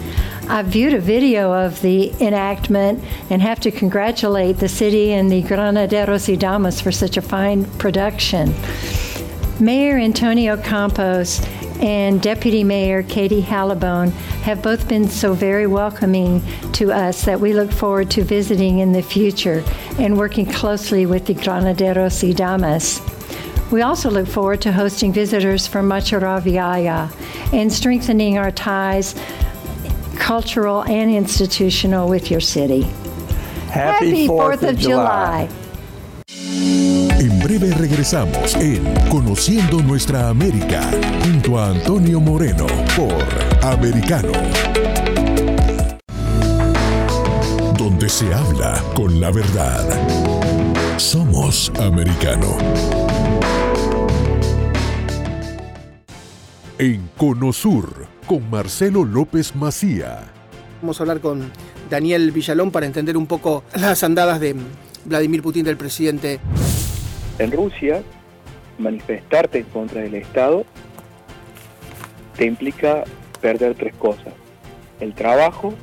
[0.48, 5.42] I viewed a video of the enactment and have to congratulate the city and the
[5.42, 8.54] Granaderos y Damas for such a fine production.
[9.60, 11.40] Mayor Antonio Campos
[11.80, 14.12] and Deputy Mayor Katie Hallibone
[14.44, 16.42] have both been so very welcoming
[16.74, 19.64] to us that we look forward to visiting in the future
[20.00, 23.02] and working closely with the Granaderos y Damas.
[23.72, 27.12] We also look forward to hosting visitors from Macharaviaya
[27.52, 29.16] and strengthening our ties,
[30.16, 32.84] cultural and institutional, with your city.
[33.70, 35.50] Happy, 4th of July.
[35.52, 35.65] En
[37.58, 40.82] breve regresamos en Conociendo Nuestra América
[41.24, 42.66] junto a Antonio Moreno
[42.98, 43.24] por
[43.64, 44.32] Americano.
[47.78, 49.86] Donde se habla con la verdad.
[50.98, 52.58] Somos Americano.
[56.78, 60.24] En Conosur con Marcelo López Macía.
[60.82, 61.52] Vamos a hablar con
[61.90, 64.56] Daniel Villalón para entender un poco las andadas de
[65.06, 66.40] Vladimir Putin del presidente.
[67.38, 68.02] En Rusia,
[68.78, 70.66] manifestarte en contra del Estado
[72.38, 73.04] te implica
[73.42, 74.34] perder tres cosas.
[75.00, 75.74] El trabajo,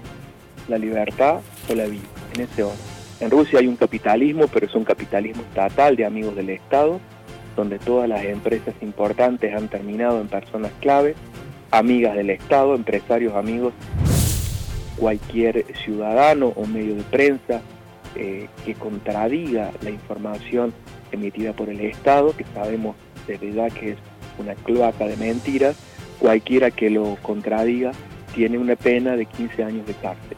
[0.69, 2.03] la libertad o la vida,
[2.35, 2.79] en ese orden.
[3.21, 7.01] En Rusia hay un capitalismo, pero es un capitalismo estatal de amigos del Estado,
[7.55, 11.15] donde todas las empresas importantes han terminado en personas clave,
[11.71, 13.75] amigas del Estado, empresarios amigos,
[14.97, 17.61] cualquier ciudadano o medio de prensa
[18.15, 20.73] eh, que contradiga la información
[21.13, 22.97] emitida por el Estado, que sabemos
[23.27, 23.99] de verdad que es
[24.39, 25.77] una cloaca de mentiras,
[26.19, 27.93] cualquiera que lo contradiga
[28.35, 30.37] tiene una pena de 15 años de cárcel.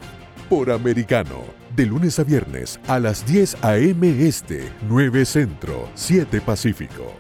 [0.49, 1.43] Por Americano,
[1.75, 4.27] de lunes a viernes a las 10 a.m.
[4.27, 7.13] Este, 9 Centro, 7 Pacífico.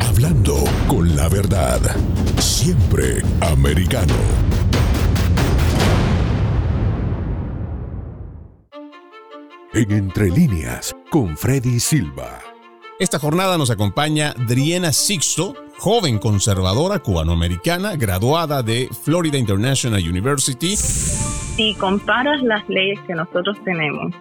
[0.00, 1.80] Hablando con la verdad,
[2.38, 4.59] siempre americano.
[9.72, 12.40] En Entre Líneas, con Freddy Silva.
[12.98, 20.74] Esta jornada nos acompaña Driena Sixto, joven conservadora cubanoamericana, graduada de Florida International University.
[20.74, 24.12] Si comparas las leyes que nosotros tenemos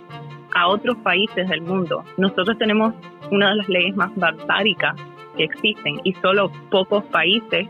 [0.53, 2.93] a otros países del mundo, nosotros tenemos
[3.31, 4.97] una de las leyes más barbáricas
[5.35, 7.67] que existen y solo pocos países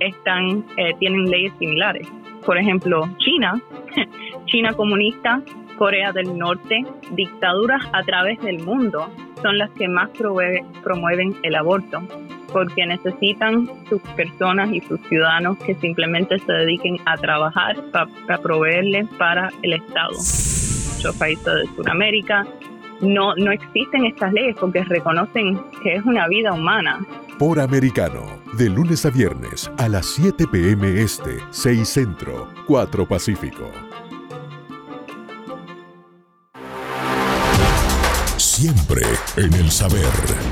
[0.00, 2.08] están, eh, tienen leyes similares.
[2.44, 3.62] Por ejemplo, China,
[4.46, 5.40] China comunista,
[5.80, 9.08] Corea del Norte, dictaduras a través del mundo
[9.40, 12.02] son las que más promueven el aborto,
[12.52, 19.08] porque necesitan sus personas y sus ciudadanos que simplemente se dediquen a trabajar para proveerles
[19.16, 20.10] para el Estado.
[20.96, 22.46] Muchos países de Sudamérica
[23.00, 26.98] no, no existen estas leyes porque reconocen que es una vida humana.
[27.38, 31.00] Por Americano, de lunes a viernes a las 7 p.m.
[31.00, 33.89] Este, 6 Centro, 4 Pacífico.
[38.60, 39.00] Siempre
[39.38, 40.04] en el saber,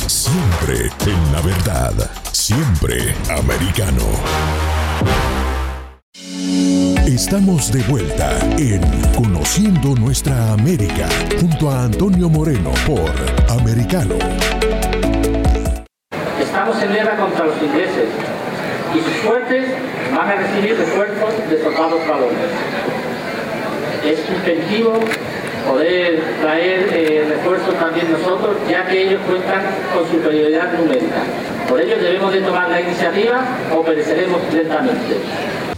[0.07, 1.93] siempre en la verdad,
[2.33, 4.03] siempre americano.
[7.07, 8.81] Estamos de vuelta en
[9.15, 11.07] Conociendo Nuestra América
[11.39, 13.13] junto a Antonio Moreno por
[13.51, 14.15] Americano.
[16.41, 18.09] Estamos en guerra contra los ingleses
[18.95, 19.69] y sus fuertes
[20.17, 22.39] van a recibir refuerzos de soldados balones.
[24.03, 24.99] Es impeditivo
[25.69, 29.63] poder traer eh, refuerzos también nosotros, ya que ellos cuentan
[29.95, 31.23] con superioridad numérica.
[31.69, 35.21] Por ello debemos de tomar la iniciativa o pereceremos lentamente.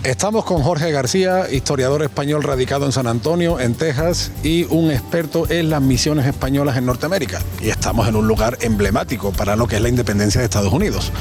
[0.05, 5.47] Estamos con Jorge García, historiador español radicado en San Antonio, en Texas, y un experto
[5.51, 7.41] en las misiones españolas en Norteamérica.
[7.61, 11.13] Y estamos en un lugar emblemático para lo que es la independencia de Estados Unidos.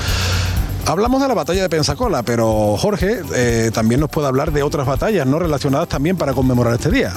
[0.85, 4.87] Hablamos de la batalla de Pensacola, pero Jorge eh, también nos puede hablar de otras
[4.87, 7.13] batallas no relacionadas también para conmemorar este día.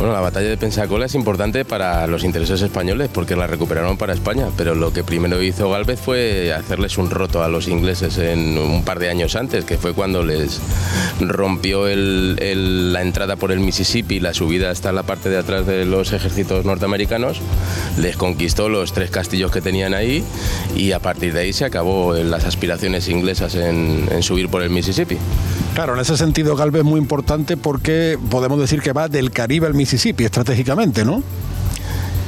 [0.00, 4.14] Bueno, la batalla de Pensacola es importante para los intereses españoles porque la recuperaron para
[4.14, 8.56] España, pero lo que primero hizo Galvez fue hacerles un roto a los ingleses en
[8.56, 10.58] un par de años antes, que fue cuando les
[11.20, 16.14] rompió la entrada por el Mississippi, la subida hasta la parte de atrás de los
[16.14, 17.42] ejércitos norteamericanos,
[17.98, 20.24] les conquistó los tres castillos que tenían ahí
[20.74, 24.70] y a partir de ahí se acabó las aspiraciones inglesas en, en subir por el
[24.70, 25.18] Mississippi.
[25.74, 29.66] Claro, en ese sentido Galvez es muy importante porque podemos decir que va del Caribe
[29.66, 31.22] al Mississippi estratégicamente, ¿no?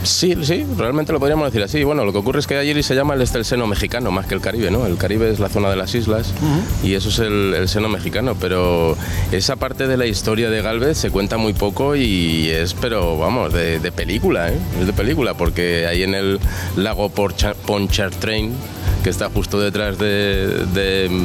[0.04, 1.84] Sí, sí, realmente lo podríamos decir así.
[1.84, 4.26] Bueno, lo que ocurre es que allí se llama el, este, el seno mexicano más
[4.26, 4.84] que el Caribe, ¿no?
[4.84, 6.34] El Caribe es la zona de las islas
[6.82, 8.96] y eso es el, seno mexicano, pero
[9.30, 13.52] esa parte de la historia de Galvez se cuenta muy poco y es, pero vamos,
[13.52, 14.58] de, película, ¿eh?
[14.80, 16.40] Es de película, porque ahí en el
[16.76, 18.52] lago Pontchartrain,
[19.04, 21.18] que está justo detrás de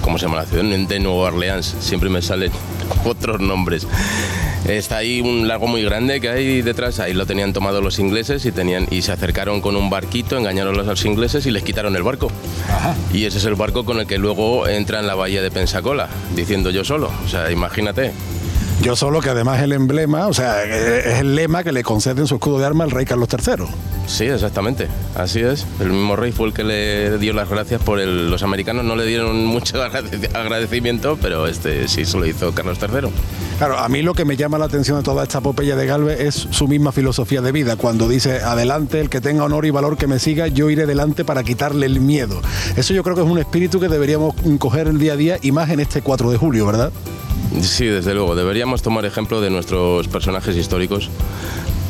[0.00, 0.64] ¿cómo se llama la ciudad?
[0.64, 2.52] De Nueva Orleans, siempre me salen
[3.04, 3.86] otros nombres.
[4.66, 8.44] Está ahí un lago muy grande que hay detrás, ahí lo tenían tomado los ingleses
[8.44, 11.96] y, tenían, y se acercaron con un barquito, engañaron a los ingleses y les quitaron
[11.96, 12.30] el barco.
[13.12, 16.08] Y ese es el barco con el que luego entra en la bahía de Pensacola,
[16.36, 17.10] diciendo yo solo.
[17.24, 18.12] O sea, imagínate.
[18.82, 22.36] Yo solo que además el emblema, o sea, es el lema que le conceden su
[22.36, 23.66] escudo de arma al rey Carlos III.
[24.06, 25.66] Sí, exactamente, así es.
[25.80, 28.30] El mismo rey fue el que le dio las gracias por el...
[28.30, 29.82] Los americanos no le dieron mucho
[30.34, 33.10] agradecimiento, pero este sí se lo hizo Carlos III.
[33.58, 36.18] Claro, a mí lo que me llama la atención de toda esta epopeya de Galvez
[36.18, 39.98] es su misma filosofía de vida, cuando dice, adelante, el que tenga honor y valor
[39.98, 42.40] que me siga, yo iré delante para quitarle el miedo.
[42.76, 45.52] Eso yo creo que es un espíritu que deberíamos coger el día a día y
[45.52, 46.90] más en este 4 de julio, ¿verdad?
[47.62, 48.34] Sí, desde luego.
[48.34, 51.10] Deberíamos tomar ejemplo de nuestros personajes históricos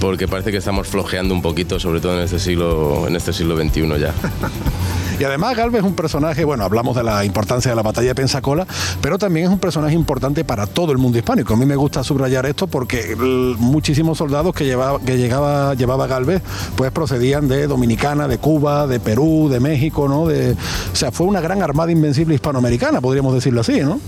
[0.01, 3.57] porque parece que estamos flojeando un poquito, sobre todo en este siglo, en este siglo
[3.57, 4.15] XXI ya.
[5.21, 8.15] Y además Galvez es un personaje, bueno, hablamos de la importancia de la batalla de
[8.15, 8.67] Pensacola,
[9.03, 11.53] pero también es un personaje importante para todo el mundo hispánico.
[11.53, 13.15] A mí me gusta subrayar esto porque
[13.59, 16.41] muchísimos soldados que llevaba, que llegaba, llevaba Galvez,
[16.75, 20.23] pues procedían de Dominicana, de Cuba, de Perú, de México, ¿no?
[20.23, 24.01] O sea, fue una gran armada invencible hispanoamericana, podríamos decirlo así, ¿no?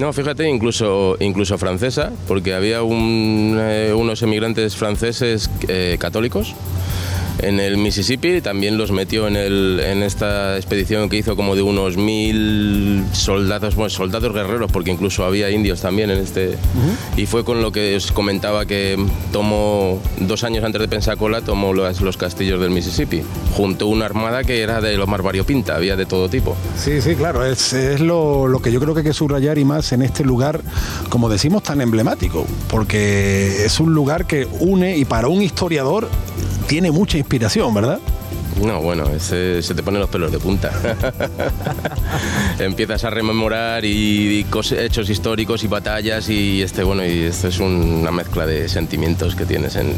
[0.00, 6.54] No, fíjate, incluso, incluso francesa, porque había eh, unos emigrantes franceses eh, católicos
[7.38, 11.62] en el Mississippi, también los metió en, el, en esta expedición que hizo como de
[11.62, 16.56] unos mil soldados, bueno, soldados guerreros, porque incluso había indios también en este.
[17.16, 18.96] Y fue con lo que os comentaba que
[19.32, 24.04] tomó, dos años antes de Pensacola, tomó los, los castillos del Mississippi, junto a una
[24.06, 26.56] armada que era de lo más variopinta, había de todo tipo.
[26.78, 29.64] Sí, sí, claro, es, es lo, lo que yo creo que hay que subrayar y
[29.64, 30.60] más en este lugar,
[31.08, 36.08] como decimos, tan emblemático, porque es un lugar que une y para un historiador
[36.66, 38.00] tiene mucha inspiración, ¿verdad?
[38.62, 40.70] No, bueno, se te ponen los pelos de punta.
[42.58, 44.46] Empiezas a rememorar y,
[44.78, 49.44] hechos históricos y batallas y este, bueno, y esto es una mezcla de sentimientos que
[49.44, 49.94] tienes en,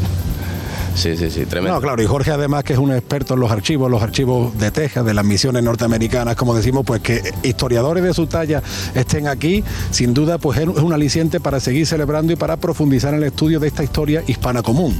[0.97, 1.75] Sí, sí, sí, tremendo.
[1.75, 4.71] No, claro, y Jorge además que es un experto en los archivos, los archivos de
[4.71, 8.63] Texas, de las misiones norteamericanas, como decimos, pues que historiadores de su talla
[8.95, 13.19] estén aquí, sin duda, pues es un aliciente para seguir celebrando y para profundizar en
[13.19, 14.99] el estudio de esta historia hispana común.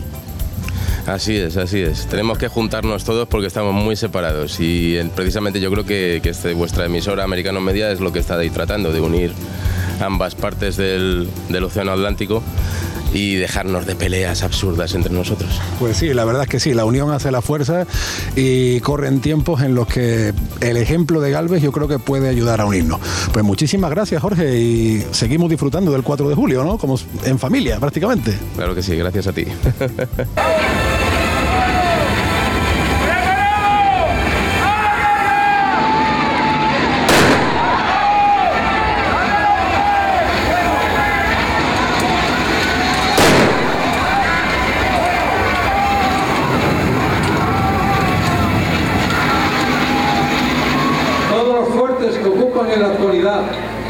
[1.07, 2.05] Así es, así es.
[2.07, 6.85] Tenemos que juntarnos todos porque estamos muy separados y precisamente yo creo que, este, vuestra
[6.85, 9.31] emisora Americano Media es lo que está ahí tratando de unir
[10.01, 12.43] ambas partes del, del Océano Atlántico
[13.13, 15.49] y dejarnos de peleas absurdas entre nosotros.
[15.79, 17.85] Pues sí, la verdad es que sí, la unión hace la fuerza
[18.35, 22.61] y corren tiempos en los que el ejemplo de Galvez yo creo que puede ayudar
[22.61, 22.99] a unirnos.
[23.31, 26.77] Pues muchísimas gracias Jorge y seguimos disfrutando del 4 de julio, ¿no?
[26.77, 28.37] Como en familia prácticamente.
[28.55, 29.45] Claro que sí, gracias a ti.
[52.73, 53.41] en la actualidad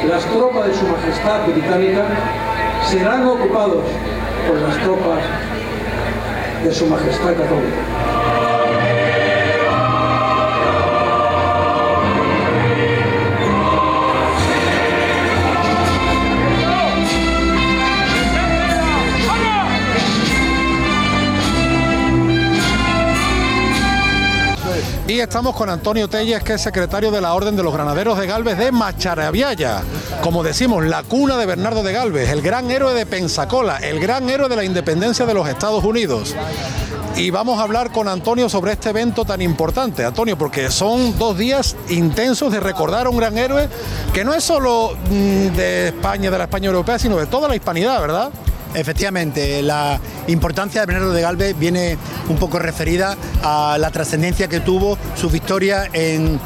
[0.07, 2.03] las tropas de su majestad británica
[2.89, 3.83] serán ocupados
[4.47, 5.19] por las tropas
[6.63, 8.16] de su majestad católica.
[25.23, 28.55] Estamos con Antonio Telles, que es secretario de la Orden de los Granaderos de Galvez
[28.55, 29.81] de Macharabiaya.
[30.21, 34.29] Como decimos, la cuna de Bernardo de Galvez, el gran héroe de Pensacola, el gran
[34.29, 36.35] héroe de la independencia de los Estados Unidos.
[37.15, 41.35] Y vamos a hablar con Antonio sobre este evento tan importante, Antonio, porque son dos
[41.35, 43.67] días intensos de recordar a un gran héroe
[44.13, 47.55] que no es solo mm, de España, de la España europea, sino de toda la
[47.55, 48.29] hispanidad, ¿verdad?
[48.75, 51.97] Efectivamente, la importancia de Bernardo de Galvez viene
[52.29, 56.39] un poco referida a la trascendencia que tuvo su victoria en,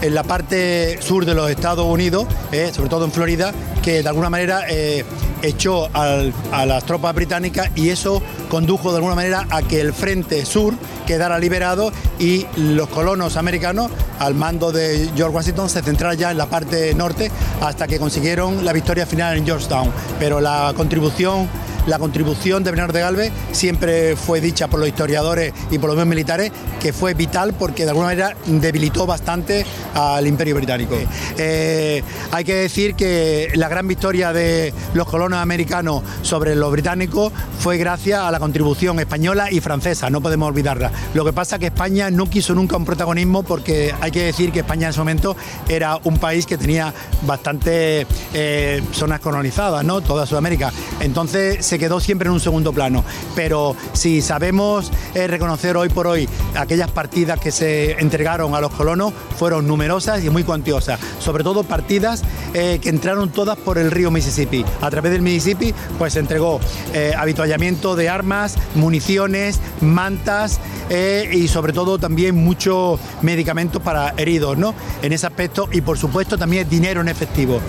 [0.00, 4.08] en la parte sur de los Estados Unidos, eh, sobre todo en Florida, que de
[4.08, 5.04] alguna manera eh,
[5.42, 10.44] echó a las tropas británicas y eso condujo de alguna manera a que el frente
[10.44, 10.74] sur
[11.06, 16.38] quedara liberado y los colonos americanos, al mando de George Washington, se centraran ya en
[16.38, 17.30] la parte norte
[17.60, 19.90] hasta que consiguieron la victoria final en Georgetown.
[20.18, 21.48] Pero la contribución
[21.88, 26.06] la contribución de Bernardo de Galvez siempre fue dicha por los historiadores y por los
[26.06, 29.64] militares que fue vital porque de alguna manera debilitó bastante
[29.94, 30.96] al imperio británico.
[31.38, 37.32] Eh, hay que decir que la gran victoria de los colonos americanos sobre los británicos
[37.58, 40.92] fue gracias a la contribución española y francesa, no podemos olvidarla.
[41.14, 44.52] Lo que pasa es que España no quiso nunca un protagonismo porque hay que decir
[44.52, 45.36] que España en ese momento
[45.68, 50.02] era un país que tenía bastante eh, zonas colonizadas, ¿no?
[50.02, 50.70] Toda Sudamérica.
[51.00, 53.04] Entonces quedó siempre en un segundo plano.
[53.34, 58.72] Pero si sabemos eh, reconocer hoy por hoy aquellas partidas que se entregaron a los
[58.72, 60.98] colonos, fueron numerosas y muy cuantiosas.
[61.18, 62.22] Sobre todo partidas
[62.54, 64.64] eh, que entraron todas por el río Mississippi.
[64.80, 66.60] A través del Mississippi, pues se entregó
[66.94, 70.60] eh, habituallamiento de armas, municiones, mantas
[70.90, 74.74] eh, y sobre todo también muchos medicamentos para heridos, ¿no?
[75.02, 77.60] En ese aspecto y por supuesto también dinero en efectivo.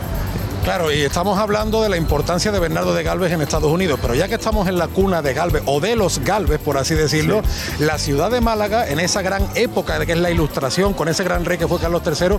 [0.69, 4.13] Claro, y estamos hablando de la importancia de Bernardo de Galvez en Estados Unidos, pero
[4.13, 7.41] ya que estamos en la cuna de Galvez, o de los Galvez, por así decirlo,
[7.79, 11.23] la ciudad de Málaga, en esa gran época de que es la ilustración, con ese
[11.23, 12.37] gran rey que fue Carlos III,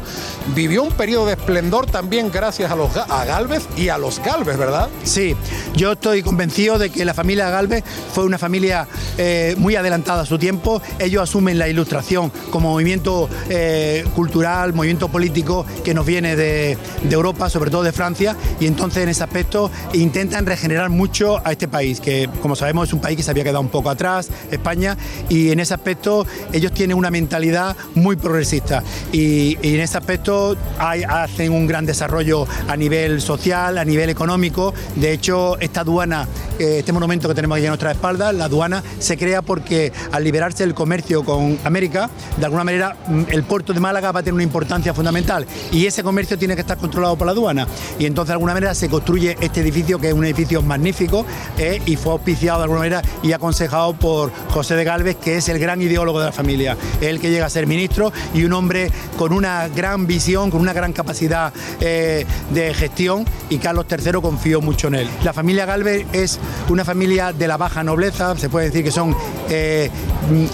[0.54, 4.56] vivió un periodo de esplendor también gracias a, los, a Galvez y a los Galvez,
[4.56, 4.88] ¿verdad?
[5.02, 5.34] Sí,
[5.74, 7.82] yo estoy convencido de que la familia Galvez
[8.14, 8.86] fue una familia
[9.18, 10.80] eh, muy adelantada a su tiempo.
[11.00, 17.14] Ellos asumen la ilustración como movimiento eh, cultural, movimiento político que nos viene de, de
[17.14, 18.19] Europa, sobre todo de Francia,
[18.60, 22.92] y entonces en ese aspecto intentan regenerar mucho a este país, que como sabemos es
[22.92, 24.96] un país que se había quedado un poco atrás, España,
[25.28, 31.52] y en ese aspecto ellos tienen una mentalidad muy progresista y, en ese aspecto hacen
[31.52, 34.74] un gran desarrollo a nivel social, a nivel económico.
[34.96, 36.26] De hecho, esta aduana,
[36.58, 40.24] eh, este monumento que tenemos aquí a nuestra espalda, la aduana se crea porque al
[40.24, 44.22] liberarse el comercio con América, de alguna manera mm, el puerto de Málaga va a
[44.22, 47.66] tener una importancia fundamental y ese comercio tiene que estar controlado por la aduana.
[48.00, 51.26] Y entonces de alguna manera se construye este edificio que es un edificio magnífico
[51.58, 55.50] eh, y fue auspiciado de alguna manera y aconsejado por José de Galvez, que es
[55.50, 58.90] el gran ideólogo de la familia, el que llega a ser ministro y un hombre
[59.18, 62.24] con una gran visión, con una gran capacidad eh,
[62.54, 65.08] de gestión y Carlos III confió mucho en él.
[65.22, 66.38] La familia Galvez es
[66.70, 69.14] una familia de la baja nobleza, se puede decir que son
[69.50, 69.90] eh,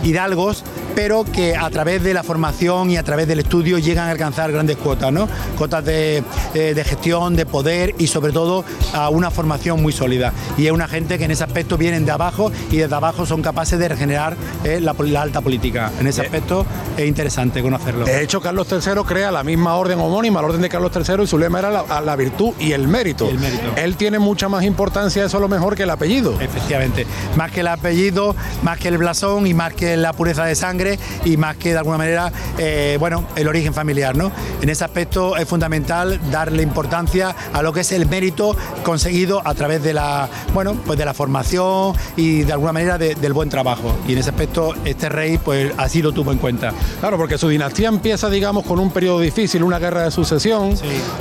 [0.02, 0.64] hidalgos,
[0.96, 4.50] pero que a través de la formación y a través del estudio llegan a alcanzar
[4.50, 5.28] grandes cuotas, ¿no?
[5.58, 6.24] Cuotas de,
[6.54, 10.32] eh, de gestión, de poder y sobre todo a una formación muy sólida.
[10.56, 13.42] Y es una gente que en ese aspecto vienen de abajo y desde abajo son
[13.42, 15.92] capaces de regenerar eh, la, alta política.
[16.00, 16.64] En ese aspecto
[16.96, 18.06] es interesante conocerlo.
[18.06, 21.26] De hecho, Carlos III crea la misma orden homónima, la orden de Carlos III, y
[21.26, 23.28] su lema era la, la virtud y el mérito.
[23.76, 26.40] Él tiene mucha más importancia eso a lo mejor que el apellido.
[26.40, 30.54] Efectivamente, más que el apellido, más que el blasón y más que la pureza de
[30.54, 30.85] sangre
[31.24, 34.30] y más que de alguna manera, eh, bueno, el origen familiar, ¿no?
[34.60, 39.54] En ese aspecto es fundamental darle importancia a lo que es el mérito conseguido a
[39.54, 43.48] través de la, bueno, pues de la formación y de alguna manera de- del buen
[43.48, 43.94] trabajo.
[44.06, 46.72] Y en ese aspecto este rey, pues así lo tuvo en cuenta.
[47.00, 50.74] Claro, porque su dinastía empieza, digamos, con un periodo difícil, una guerra de sucesión,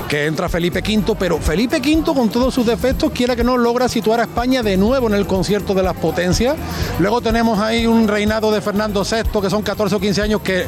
[0.08, 3.88] que entra Felipe V, pero Felipe V, con todos sus defectos, quiera que no, logra
[3.88, 6.56] situar a España de nuevo en el concierto de las potencias.
[7.00, 10.66] Luego tenemos ahí un reinado de Fernando VI, que son 14 o 15 años, que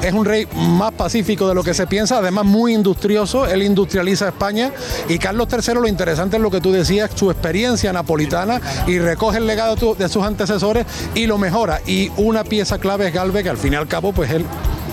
[0.00, 4.28] es un rey más pacífico de lo que se piensa, además muy industrioso, él industrializa
[4.28, 4.70] España.
[5.08, 9.38] Y Carlos III, lo interesante es lo que tú decías, su experiencia napolitana, y recoge
[9.38, 10.86] el legado de sus antecesores
[11.16, 11.80] y lo mejora.
[11.84, 14.44] Y una pieza clave es Galvez, que al fin y al cabo, pues él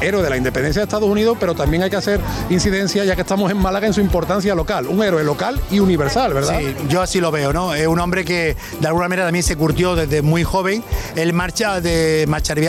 [0.01, 2.19] héroe de la independencia de Estados Unidos, pero también hay que hacer
[2.49, 4.87] incidencia, ya que estamos en Málaga, en su importancia local.
[4.87, 6.59] Un héroe local y universal, ¿verdad?
[6.59, 7.73] Sí, yo así lo veo, ¿no?
[7.73, 10.83] Es un hombre que de alguna manera también se curtió desde muy joven.
[11.15, 12.27] Él marcha de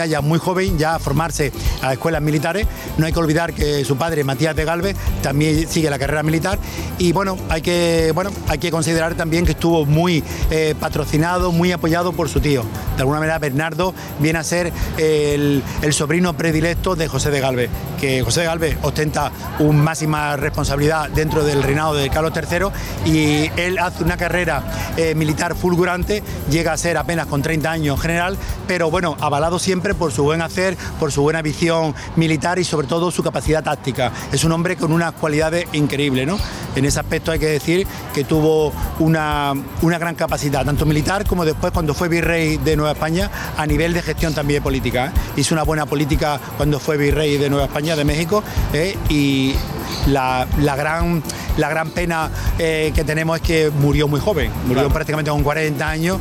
[0.09, 1.51] ya muy joven, ya a formarse
[1.81, 2.67] a escuelas militares.
[2.97, 6.59] No hay que olvidar que su padre, Matías de Galvez, también sigue la carrera militar.
[6.97, 11.71] Y bueno, hay que, bueno, hay que considerar también que estuvo muy eh, patrocinado, muy
[11.71, 12.63] apoyado por su tío.
[12.95, 17.69] De alguna manera, Bernardo viene a ser el, el sobrino predilecto de José de Galvez,
[17.99, 23.51] que José de Galvez ostenta una máxima responsabilidad dentro del reinado de Carlos III y
[23.57, 24.63] él hace una carrera
[24.97, 28.37] eh, militar fulgurante, llega a ser apenas con 30 años general,
[28.67, 32.85] pero bueno, avalado siempre por su buen hacer, por su buena visión militar y sobre
[32.85, 34.11] todo su capacidad táctica.
[34.31, 36.37] Es un hombre con unas cualidades increíbles, ¿no?
[36.75, 41.45] En ese aspecto hay que decir que tuvo una, una gran capacidad, tanto militar como
[41.45, 45.07] después cuando fue virrey de Nueva España, a nivel de gestión también política.
[45.07, 45.11] ¿eh?
[45.37, 48.43] Hizo una buena política cuando fue virrey de Nueva España, de México,
[48.73, 48.97] ¿eh?
[49.09, 49.55] y
[50.07, 50.45] la,
[50.75, 51.23] gran,
[51.57, 52.29] la gran pena
[52.59, 56.19] eh, que tenemos es que murió muy joven, murió prácticamente con 40 años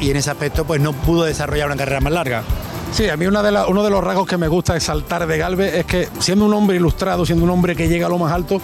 [0.00, 2.44] y en ese aspecto pues no pudo desarrollar una carrera más larga.
[2.90, 6.08] Sí, a mí uno de los rasgos que me gusta saltar de Galvez es que
[6.18, 8.60] siendo un hombre ilustrado, siendo un hombre que llega a lo más alto,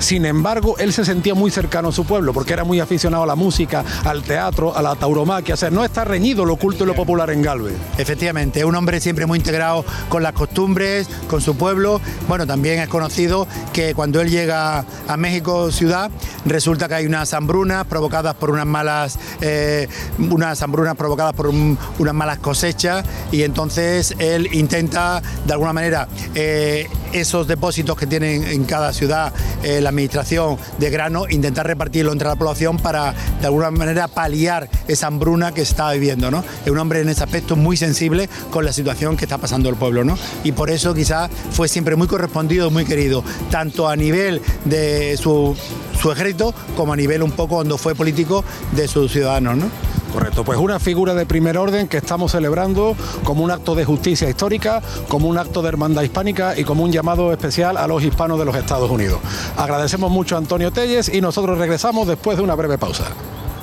[0.00, 3.26] sin embargo, él se sentía muy cercano a su pueblo, porque era muy aficionado a
[3.26, 6.86] la música, al teatro, a la tauromaquia, o sea, no está reñido lo oculto y
[6.86, 7.74] lo popular en Galvez.
[7.96, 12.00] Efectivamente, es un hombre siempre muy integrado con las costumbres, con su pueblo.
[12.28, 16.10] Bueno, también es conocido que cuando él llega a México ciudad,
[16.44, 22.14] resulta que hay unas hambrunas provocadas por unas malas, eh, unas hambrunas provocadas por unas
[22.14, 28.44] malas cosechas y entonces entonces él intenta de alguna manera eh, esos depósitos que tienen
[28.44, 29.32] en cada ciudad
[29.62, 34.68] eh, la administración de grano, intentar repartirlo entre la población para de alguna manera paliar
[34.88, 36.30] esa hambruna que está viviendo.
[36.30, 36.44] ¿no?
[36.64, 39.76] Es un hombre en ese aspecto muy sensible con la situación que está pasando el
[39.76, 40.04] pueblo.
[40.04, 40.16] ¿no?
[40.44, 45.56] Y por eso quizás fue siempre muy correspondido, muy querido, tanto a nivel de su,
[46.00, 49.56] su ejército como a nivel un poco cuando fue político de sus ciudadanos.
[49.56, 49.70] ¿no?
[50.12, 54.28] Correcto, pues una figura de primer orden que estamos celebrando como un acto de justicia
[54.28, 58.38] histórica, como un acto de hermandad hispánica y como un llamado especial a los hispanos
[58.38, 59.20] de los Estados Unidos.
[59.56, 63.04] Agradecemos mucho a Antonio Telles y nosotros regresamos después de una breve pausa.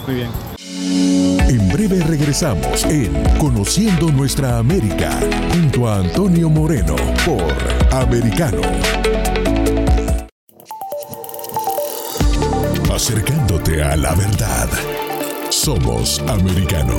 [0.07, 0.29] Muy bien.
[1.47, 5.19] En breve regresamos en Conociendo Nuestra América
[5.53, 8.61] junto a Antonio Moreno por Americano.
[12.91, 14.67] Acercándote a la verdad.
[15.51, 16.95] Somos americano.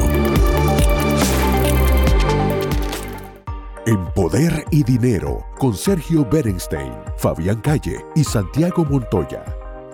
[3.88, 9.42] En Poder y Dinero, con Sergio Berenstein, Fabián Calle y Santiago Montoya.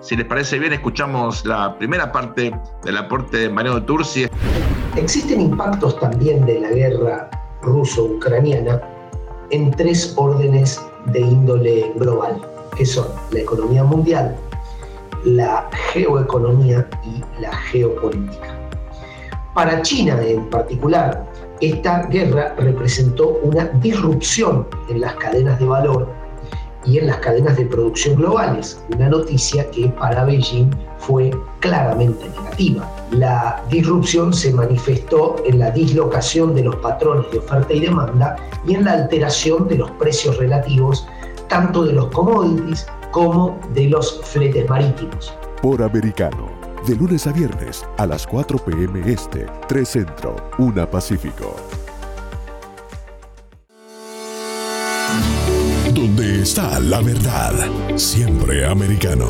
[0.01, 4.27] Si les parece bien, escuchamos la primera parte del aporte de Mariano Turci.
[4.97, 7.31] Existen impactos también de la guerra
[7.63, 8.83] ruso-ucraniana
[9.51, 12.45] en tres órdenes de índole global,
[12.77, 14.35] que son la economía mundial,
[15.25, 18.59] la geoeconomía y la geopolítica.
[19.55, 21.25] Para China en particular,
[21.71, 26.09] esta guerra representó una disrupción en las cadenas de valor
[26.87, 32.91] y en las cadenas de producción globales, una noticia que para Beijing fue claramente negativa.
[33.11, 38.37] La disrupción se manifestó en la dislocación de los patrones de oferta y demanda
[38.67, 41.07] y en la alteración de los precios relativos
[41.49, 45.33] tanto de los commodities como de los fletes marítimos.
[45.63, 46.54] Por americano
[46.87, 49.01] de lunes a viernes a las 4 p.m.
[49.11, 51.57] Este, 3 Centro, 1 Pacífico.
[55.95, 57.55] Donde está la verdad,
[57.97, 59.29] siempre americano.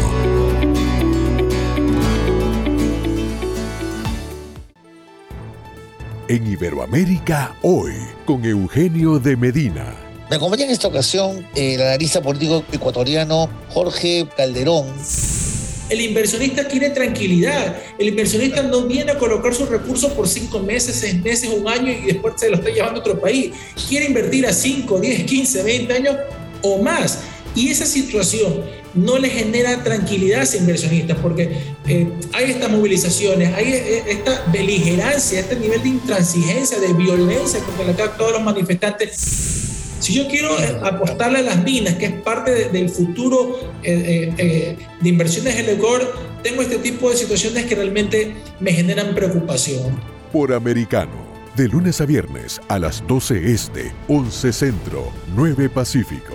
[6.27, 7.93] En Iberoamérica, hoy,
[8.25, 9.95] con Eugenio de Medina.
[10.31, 14.87] Me acompaña en esta ocasión el analista político ecuatoriano Jorge Calderón
[15.95, 17.77] el inversionista quiere tranquilidad.
[17.99, 21.91] El inversionista no viene a colocar sus recursos por cinco meses, seis meses, un año
[21.93, 23.53] y después se lo está llevando a otro país.
[23.89, 26.17] Quiere invertir a 5, 10, 15, 20 años
[26.63, 27.21] o más.
[27.55, 28.63] Y esa situación
[28.95, 34.45] no le genera tranquilidad a ese inversionista porque eh, hay estas movilizaciones, hay eh, esta
[34.53, 39.64] beligerancia, este nivel de intransigencia, de violencia contra la todos los manifestantes
[40.05, 44.77] si yo quiero eh, apostarle a las minas, que es parte del futuro eh, eh,
[45.01, 49.99] de inversiones en Ecuador, tengo este tipo de situaciones que realmente me generan preocupación.
[50.31, 51.13] Por americano,
[51.57, 56.35] de lunes a viernes a las 12 Este, 11 Centro, 9 Pacífico.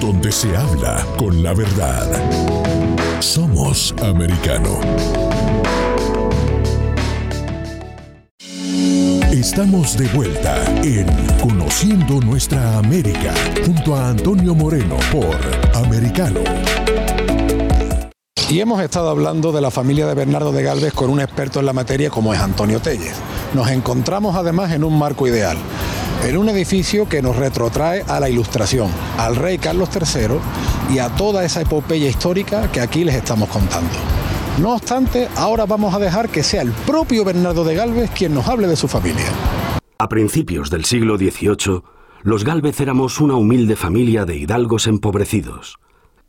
[0.00, 2.77] Donde se habla con la verdad.
[3.20, 4.78] Somos americano.
[9.32, 11.06] Estamos de vuelta en
[11.40, 13.34] Conociendo Nuestra América
[13.66, 15.36] junto a Antonio Moreno por
[15.74, 16.40] Americano.
[18.48, 21.66] Y hemos estado hablando de la familia de Bernardo de Galvez con un experto en
[21.66, 23.16] la materia como es Antonio Telles.
[23.52, 25.58] Nos encontramos además en un marco ideal,
[26.24, 31.08] en un edificio que nos retrotrae a la ilustración, al rey Carlos III y a
[31.10, 33.90] toda esa epopeya histórica que aquí les estamos contando.
[34.60, 38.48] No obstante, ahora vamos a dejar que sea el propio Bernardo de Galvez quien nos
[38.48, 39.26] hable de su familia.
[39.98, 41.82] A principios del siglo XVIII,
[42.22, 45.78] los Galvez éramos una humilde familia de hidalgos empobrecidos,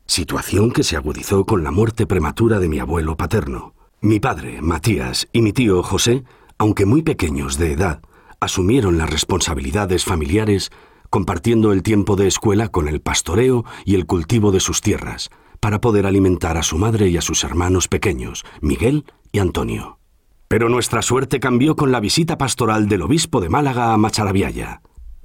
[0.06, 3.74] situación que se agudizó con la muerte prematura de mi abuelo paterno.
[4.02, 6.24] Mi padre, Matías, y mi tío José,
[6.58, 8.02] aunque muy pequeños de edad,
[8.40, 10.72] asumieron las responsabilidades familiares
[11.10, 15.30] compartiendo el tiempo de escuela con el pastoreo y el cultivo de sus tierras,
[15.60, 20.00] para poder alimentar a su madre y a sus hermanos pequeños, Miguel y Antonio.
[20.48, 24.82] Pero nuestra suerte cambió con la visita pastoral del obispo de Málaga a Macharabiaya.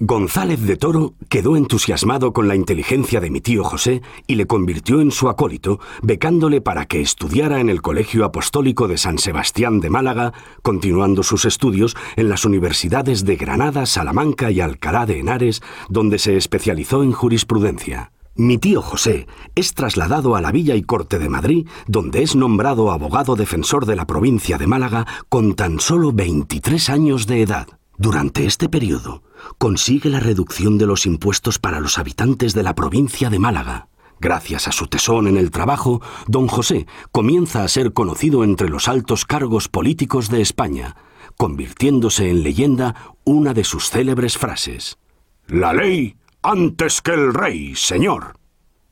[0.07, 5.01] González de Toro quedó entusiasmado con la inteligencia de mi tío José y le convirtió
[5.01, 9.89] en su acólito, becándole para que estudiara en el Colegio Apostólico de San Sebastián de
[9.89, 16.19] Málaga, continuando sus estudios en las universidades de Granada, Salamanca y Alcalá de Henares, donde
[16.19, 18.13] se especializó en jurisprudencia.
[18.35, 22.91] Mi tío José es trasladado a la Villa y Corte de Madrid, donde es nombrado
[22.91, 27.69] abogado defensor de la provincia de Málaga con tan solo 23 años de edad.
[27.97, 29.23] Durante este periodo,
[29.59, 33.89] consigue la reducción de los impuestos para los habitantes de la provincia de Málaga.
[34.21, 38.89] Gracias a su tesón en el trabajo, don José comienza a ser conocido entre los
[38.89, 40.97] altos cargos políticos de España,
[41.37, 44.99] convirtiéndose en leyenda una de sus célebres frases.
[45.47, 48.37] La ley antes que el rey, señor.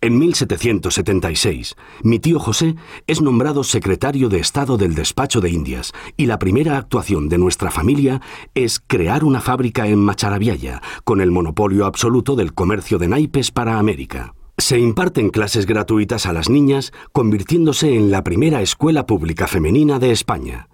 [0.04, 2.74] En 1776, mi tío José
[3.06, 7.70] es nombrado secretario de Estado del Despacho de Indias y la primera actuación de nuestra
[7.70, 8.20] familia
[8.56, 13.78] es crear una fábrica en Macharabiaya, con el monopolio absoluto del comercio de naipes para
[13.78, 14.34] América.
[14.58, 20.10] Se imparten clases gratuitas a las niñas, convirtiéndose en la primera escuela pública femenina de
[20.10, 20.66] España.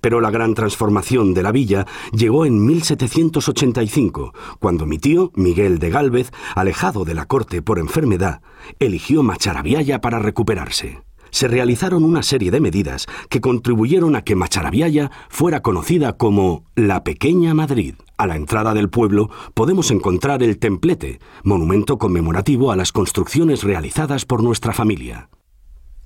[0.00, 5.90] Pero la gran transformación de la villa llegó en 1785, cuando mi tío, Miguel de
[5.90, 8.40] Gálvez, alejado de la corte por enfermedad,
[8.78, 11.02] eligió Macharabiaya para recuperarse.
[11.30, 17.04] Se realizaron una serie de medidas que contribuyeron a que Macharabiaya fuera conocida como la
[17.04, 17.94] Pequeña Madrid.
[18.16, 24.24] A la entrada del pueblo podemos encontrar el templete, monumento conmemorativo a las construcciones realizadas
[24.24, 25.28] por nuestra familia.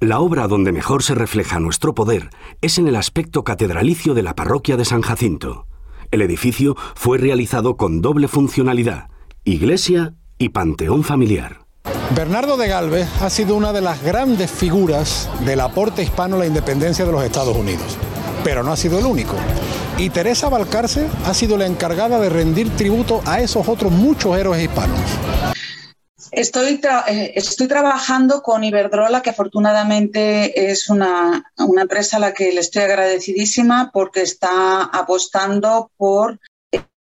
[0.03, 2.31] La obra donde mejor se refleja nuestro poder
[2.61, 5.69] es en el aspecto catedralicio de la parroquia de San Jacinto.
[6.11, 9.11] El edificio fue realizado con doble funcionalidad,
[9.45, 11.67] iglesia y panteón familiar.
[12.17, 16.47] Bernardo de Galvez ha sido una de las grandes figuras del aporte hispano a la
[16.47, 17.97] independencia de los Estados Unidos,
[18.43, 19.37] pero no ha sido el único.
[19.99, 24.65] Y Teresa Balcarce ha sido la encargada de rendir tributo a esos otros muchos héroes
[24.65, 24.99] hispanos.
[26.33, 31.45] Estoy, eh, estoy trabajando con Iberdrola, que afortunadamente es una,
[31.79, 36.41] empresa a la que le estoy agradecidísima porque está apostando por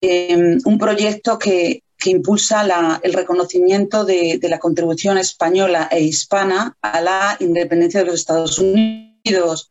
[0.00, 2.64] em, un proyecto que, impulsa
[3.02, 9.70] el reconocimiento de, la contribución española e hispana a la independencia de los Estados Unidos.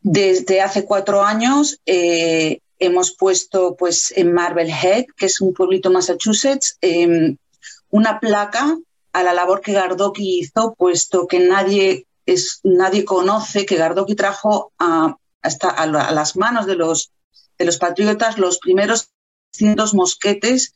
[0.00, 6.78] Desde hace cuatro años eh, hemos puesto pues, en Marblehead, que es un pueblito Massachusetts,
[6.80, 7.36] em,
[7.90, 8.76] una placa
[9.12, 14.72] a la labor que Gardoki hizo, puesto que nadie, es, nadie conoce que Gardoki trajo
[14.78, 17.12] a, hasta a, las manos de los,
[17.58, 19.10] de los patriotas los primeros
[19.52, 20.74] 100 mosquetes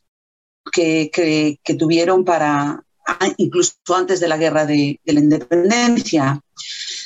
[0.73, 2.85] que, que, tuvieron para,
[3.37, 6.41] incluso antes de la guerra de, la independencia.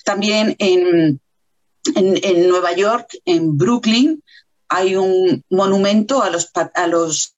[0.04, 1.20] También en,
[1.94, 4.22] en, Nueva York, en Brooklyn,
[4.68, 7.34] hay un monumento a los, a los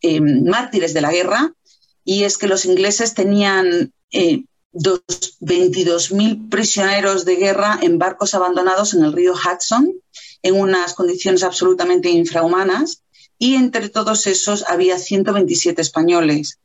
[0.00, 1.52] eh, mártires de la guerra
[2.04, 9.04] y es que los ingleses tenían eh, 22.000 prisioneros de guerra en barcos abandonados en
[9.04, 9.92] el río Hudson
[10.42, 13.02] en unas condiciones absolutamente infrahumanas
[13.38, 16.60] y entre todos esos había 127 españoles.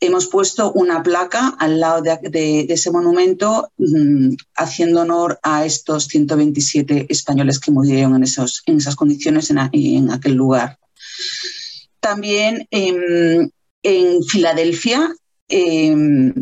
[0.00, 7.06] Hemos puesto una placa al lado de, ese monumento mm, haciendo honor a estos 127
[7.10, 9.58] españoles que murieron en, esos, en esas condiciones en,
[10.10, 10.78] aquel lugar.
[12.00, 13.50] También em,
[13.82, 15.14] en Filadelfia
[15.48, 16.32] em,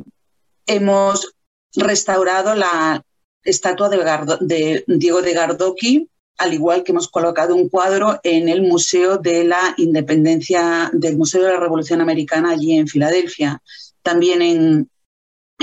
[0.66, 1.34] hemos
[1.74, 3.03] restaurado la
[3.45, 9.18] estatua de, Diego de Gardoqui, al igual que hemos colocado un cuadro en el Museo
[9.18, 13.61] de la Independencia, del Museo de la Revolución Americana allí en Filadelfia.
[14.03, 14.91] También en,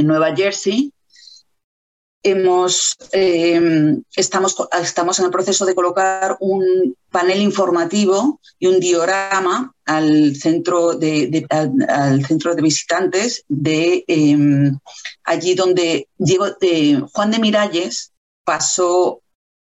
[0.03, 0.91] Nueva Jersey
[3.11, 10.36] eh, estamos, estamos en el proceso de colocar un panel informativo y un diorama al
[10.36, 14.78] centro de, al, centro de visitantes de em,
[15.23, 18.11] allí donde Diego, de Juan de Miralles
[18.43, 19.21] pasó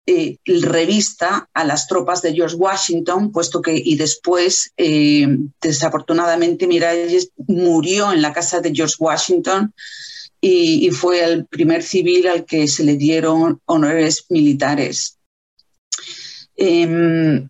[0.06, 5.26] eh, revista a las tropas de George Washington, puesto que y después, eh,
[5.60, 9.72] desafortunadamente, Miralles murió en la casa de George Washington
[10.40, 15.18] y, fue el primer civil al que se le dieron honores militares.
[16.56, 17.48] Em,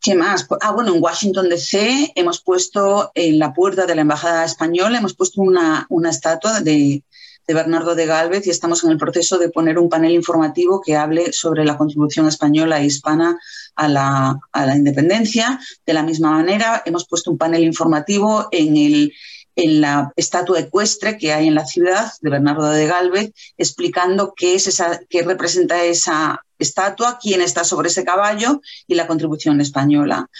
[0.00, 0.46] ¿Qué más?
[0.60, 5.14] Ah, bueno, en Washington DC hemos puesto en la puerta de la Embajada Española, hemos
[5.14, 7.02] puesto una, una estatua de,
[7.48, 10.96] de Bernardo de Galvez y estamos en el proceso de poner un panel informativo que
[10.96, 13.38] hable sobre la contribución española e hispana
[13.74, 15.58] a la, a la independencia.
[15.86, 19.12] De la misma manera, hemos puesto un panel informativo en el
[19.58, 24.54] en la estatua ecuestre que hay en la ciudad de Bernardo de Galvez, explicando qué,
[24.54, 30.30] es esa, qué representa esa estatua, quién está sobre ese caballo y la contribución española.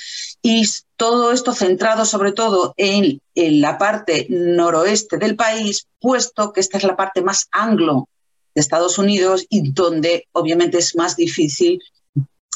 [0.40, 0.62] Y
[0.96, 6.84] todo esto centrado sobre todo en, la parte noroeste del país, puesto que esta es
[6.84, 8.08] la parte más anglo
[8.54, 11.80] de Estados Unidos y donde obviamente es más difícil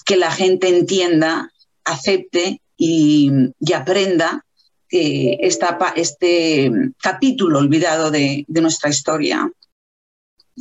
[0.05, 1.51] que la gente entienda,
[1.85, 4.45] acepte y, y aprenda
[4.93, 6.71] este
[7.01, 9.51] capítulo olvidado de, nuestra historia,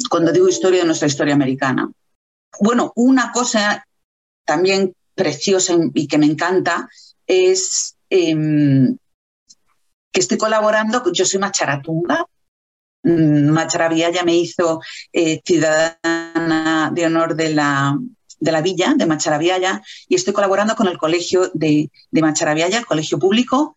[0.09, 1.91] cuando digo historia de nuestra historia americana.
[2.61, 3.85] Bueno, una cosa
[4.45, 6.89] también preciosa y que me encanta
[7.27, 8.97] es em,
[10.13, 12.25] que estoy colaborando, yo soy Macharatunga,
[13.03, 17.97] mm, Macharavilla ya me hizo eh, ciudadana de honor de la,
[18.39, 23.19] de la villa, de Macharavialla, y estoy colaborando con el colegio de, de el colegio
[23.19, 23.75] público,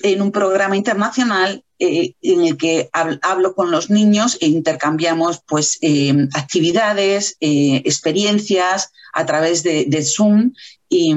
[0.00, 5.78] en un programa internacional eh, en el que hablo con los niños e intercambiamos pues,
[5.82, 10.52] eh, actividades, eh, experiencias a través de, Zoom.
[10.88, 11.14] Y,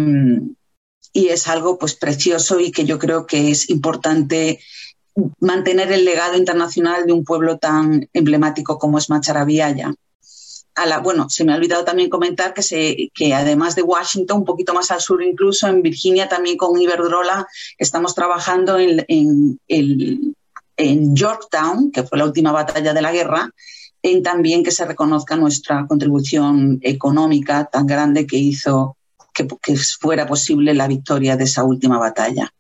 [1.14, 4.60] y, es algo pues, precioso y que yo creo que es importante
[5.40, 9.94] mantener el legado internacional de un pueblo tan emblemático como es Macharabiaya
[11.02, 14.74] bueno, se me ha olvidado también comentar que, se, que además de Washington, un poquito
[14.74, 17.48] más al sur, incluso en Virginia, también con Iberdrola,
[17.78, 19.60] estamos trabajando en,
[21.16, 23.50] Yorktown, que fue la última batalla de la guerra,
[24.04, 28.96] en también que se reconozca nuestra contribución económica tan grande que hizo
[29.34, 32.52] que fuera posible la victoria de esa última batalla.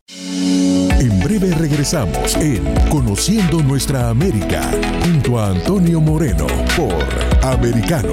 [1.39, 4.71] Regresamos en Conociendo Nuestra América
[5.03, 8.11] junto a Antonio Moreno por Americano.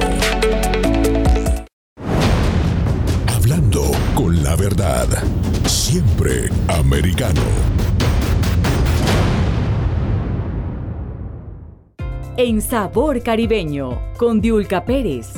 [3.35, 5.07] Hablando con la verdad,
[5.64, 7.41] siempre americano.
[12.37, 15.33] En Sabor Caribeño, con Diulca Pérez.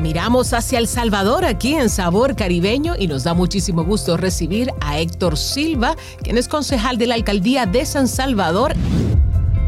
[0.00, 5.00] Miramos hacia El Salvador aquí en Sabor Caribeño y nos da muchísimo gusto recibir a
[5.00, 8.74] Héctor Silva, quien es concejal de la alcaldía de San Salvador.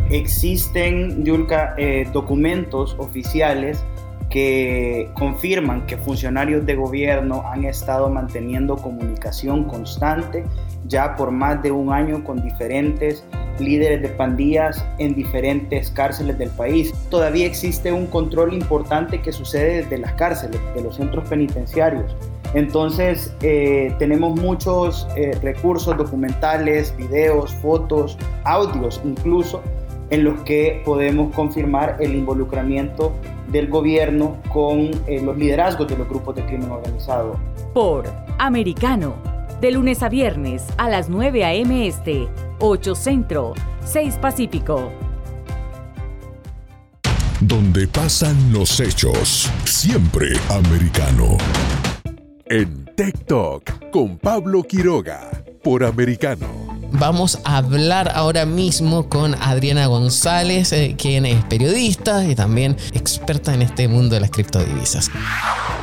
[0.08, 3.84] Existen, Yulka, eh, documentos oficiales
[4.28, 10.44] que confirman que funcionarios de gobierno han estado manteniendo comunicación constante
[10.86, 13.24] ya por más de un año con diferentes
[13.60, 16.92] líderes de pandillas en diferentes cárceles del país.
[17.10, 22.14] Todavía existe un control importante que sucede desde las cárceles, de los centros penitenciarios.
[22.54, 29.62] Entonces eh, tenemos muchos eh, recursos documentales, videos, fotos, audios incluso,
[30.10, 33.12] en los que podemos confirmar el involucramiento
[33.52, 37.38] del gobierno con eh, los liderazgos de los grupos de crimen organizado.
[37.72, 38.04] Por
[38.38, 39.14] Americano,
[39.60, 41.86] de lunes a viernes a las 9 a.m.
[41.86, 42.26] Este,
[42.60, 43.54] 8 Centro,
[43.84, 44.92] 6 Pacífico.
[47.40, 51.38] Donde pasan los hechos, siempre americano.
[52.44, 52.84] En
[53.26, 55.30] Talk con Pablo Quiroga,
[55.62, 56.69] por Americano.
[56.92, 63.54] Vamos a hablar ahora mismo con Adriana González, eh, quien es periodista y también experta
[63.54, 65.10] en este mundo de las criptodivisas.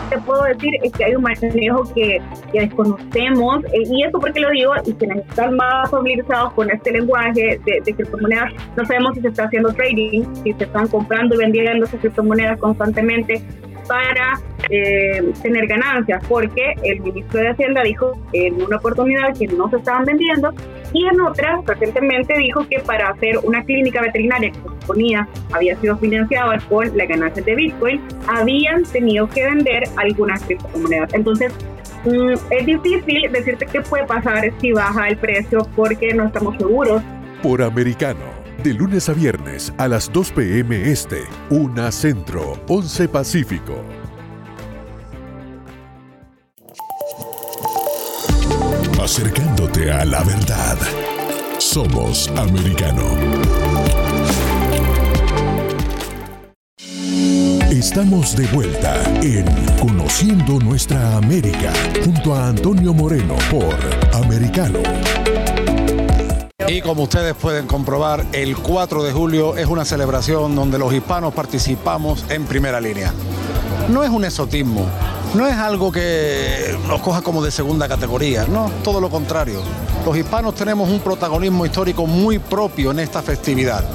[0.09, 4.39] Te puedo decir es que hay un manejo que, que desconocemos, eh, y eso porque
[4.39, 9.15] lo digo, y quienes están más familiarizados con este lenguaje de, de, criptomonedas, no sabemos
[9.15, 13.41] si se está haciendo trading, si se están comprando y vendiendo esas criptomonedas constantemente,
[13.87, 19.69] para eh, tener ganancias, porque el ministro de Hacienda dijo en una oportunidad que no
[19.69, 20.53] se estaban vendiendo
[20.93, 25.75] y en otra recientemente dijo que para hacer una clínica veterinaria que se suponía había
[25.79, 31.13] sido financiada con las ganancias de Bitcoin, habían tenido que vender algunas criptomonedas.
[31.13, 31.53] Entonces,
[32.05, 37.01] mm, es difícil decirte qué puede pasar si baja el precio porque no estamos seguros.
[37.41, 38.36] Por americano
[38.67, 40.91] De lunes a viernes a las 2 p.m.
[40.91, 43.81] Este, 1 Centro, 11 Pacífico.
[49.01, 50.77] Acercándote a la verdad.
[51.59, 53.05] Somos americano.
[57.71, 59.45] Estamos de vuelta en
[59.79, 61.71] Conociendo Nuestra América
[62.03, 63.77] junto a Antonio Moreno por
[64.13, 64.79] Americano.
[66.67, 71.33] Y como ustedes pueden comprobar, el 4 de julio es una celebración donde los hispanos
[71.33, 73.13] participamos en primera línea.
[73.87, 74.85] No es un esotismo,
[75.33, 79.61] no es algo que nos coja como de segunda categoría, no, todo lo contrario.
[80.05, 83.85] Los hispanos tenemos un protagonismo histórico muy propio en esta festividad.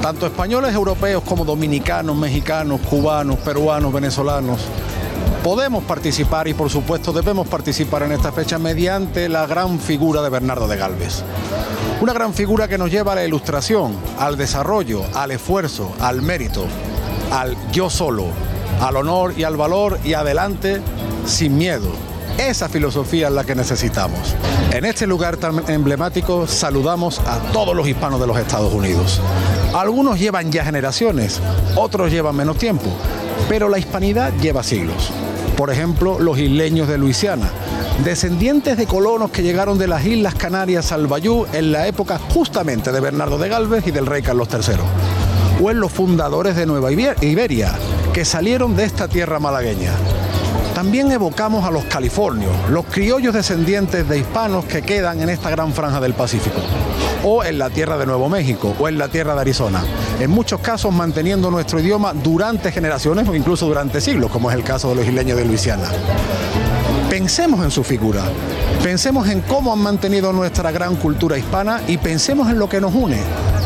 [0.00, 4.60] Tanto españoles, europeos como dominicanos, mexicanos, cubanos, peruanos, venezolanos,
[5.42, 10.30] podemos participar y por supuesto debemos participar en esta fecha mediante la gran figura de
[10.30, 11.22] Bernardo de Galvez.
[12.00, 16.64] Una gran figura que nos lleva a la ilustración, al desarrollo, al esfuerzo, al mérito,
[17.32, 18.26] al yo solo,
[18.80, 20.80] al honor y al valor y adelante
[21.26, 21.90] sin miedo.
[22.38, 24.34] Esa filosofía es la que necesitamos.
[24.70, 29.20] En este lugar tan emblemático saludamos a todos los hispanos de los Estados Unidos.
[29.74, 31.40] Algunos llevan ya generaciones,
[31.76, 32.86] otros llevan menos tiempo,
[33.48, 35.12] pero la hispanidad lleva siglos.
[35.56, 37.50] Por ejemplo, los isleños de Luisiana,
[38.04, 42.90] descendientes de colonos que llegaron de las Islas Canarias al Bayú en la época justamente
[42.90, 44.76] de Bernardo de Galvez y del rey Carlos III.
[45.62, 47.74] O en los fundadores de Nueva Iberia,
[48.12, 49.92] que salieron de esta tierra malagueña.
[50.74, 55.74] También evocamos a los californios, los criollos descendientes de hispanos que quedan en esta gran
[55.74, 56.60] franja del Pacífico,
[57.22, 59.84] o en la tierra de Nuevo México, o en la tierra de Arizona,
[60.18, 64.64] en muchos casos manteniendo nuestro idioma durante generaciones o incluso durante siglos, como es el
[64.64, 65.88] caso de los isleños de Luisiana.
[67.10, 68.22] Pensemos en su figura,
[68.82, 72.94] pensemos en cómo han mantenido nuestra gran cultura hispana y pensemos en lo que nos
[72.94, 73.20] une.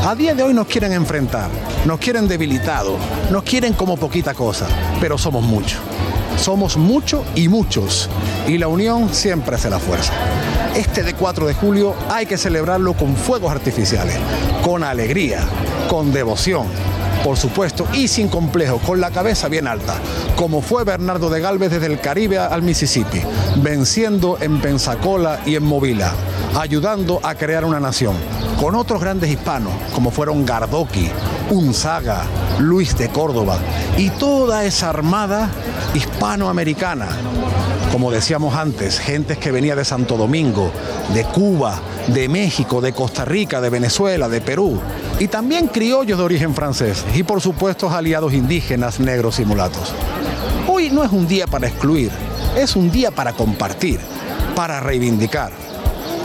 [0.07, 1.51] A día de hoy nos quieren enfrentar,
[1.85, 2.95] nos quieren debilitados,
[3.33, 4.69] nos quieren como poquita cosa,
[5.01, 5.81] pero somos muchos.
[6.37, 8.09] Somos muchos y muchos,
[8.47, 10.13] y la unión siempre hace la fuerza.
[10.77, 14.17] Este de 4 de julio hay que celebrarlo con fuegos artificiales,
[14.63, 15.41] con alegría,
[15.89, 16.69] con devoción,
[17.25, 19.97] por supuesto, y sin complejo, con la cabeza bien alta,
[20.37, 23.23] como fue Bernardo de Galvez desde el Caribe al Mississippi,
[23.57, 26.13] venciendo en Pensacola y en Movila,
[26.57, 28.17] ayudando a crear una nación,
[28.59, 31.11] con otros grandes hispanos, como fueron Gardoqui,
[31.51, 32.25] Unzaga,
[32.59, 33.59] Luis de Córdoba,
[33.99, 35.51] y toda esa armada
[35.95, 37.09] hispanoamericana,
[37.93, 40.73] como decíamos antes, gentes que venía de Santo Domingo,
[41.13, 41.79] de Cuba,
[42.09, 44.81] de México, de Costa Rica, de Venezuela, de Perú,
[45.19, 49.93] y también criollos de origen francés, y por supuesto aliados indígenas, negros y mulatos.
[50.67, 52.11] Hoy no es un día para excluir,
[52.57, 54.01] es un día para compartir,
[54.55, 55.66] para reivindicar.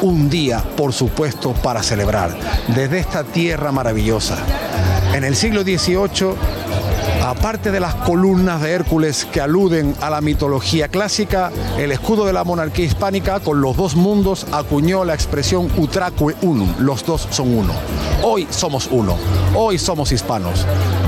[0.02, 2.36] Un día, por supuesto, para celebrar
[2.70, 4.36] desde esta tierra maravillosa.
[5.14, 6.34] En el siglo XVIII,
[7.24, 12.34] aparte de las columnas de Hércules que aluden a la mitología clásica, el escudo de
[12.34, 17.56] la monarquía hispánica con los dos mundos acuñó la expresión utraque unum, los dos son
[17.56, 17.74] uno.
[18.24, 19.18] Hoy somos uno,
[19.54, 20.66] hoy somos hispanos.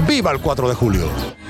[0.08, 1.43] ¡Viva el 4 de julio!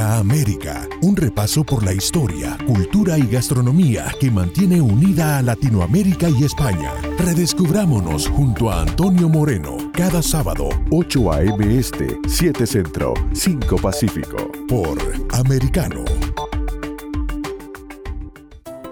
[0.00, 6.44] América, un repaso por la historia, cultura y gastronomía que mantiene unida a Latinoamérica y
[6.44, 6.92] España.
[7.18, 11.78] Redescubrámonos junto a Antonio Moreno cada sábado, 8 a.m.
[11.78, 14.98] Este, 7 Centro, 5 Pacífico, por
[15.32, 16.04] Americano.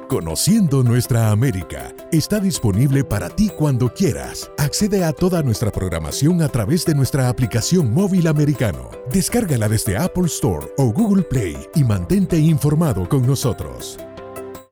[0.08, 4.50] Conociendo Nuestra América está disponible para ti cuando quieras.
[4.56, 8.97] Accede a toda nuestra programación a través de nuestra aplicación móvil americano.
[9.12, 13.98] Descárgala desde Apple Store o Google Play y mantente informado con nosotros.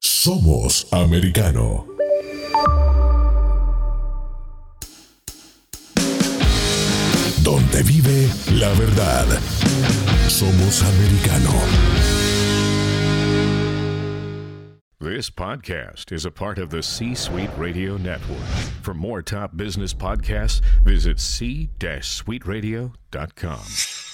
[0.00, 1.86] Somos americano.
[7.42, 9.26] Donde vive la verdad.
[10.28, 11.54] Somos americano.
[15.00, 18.44] This podcast is a part of the C Suite Radio Network.
[18.82, 24.05] For more top business podcasts, visit c-suiteradio.com.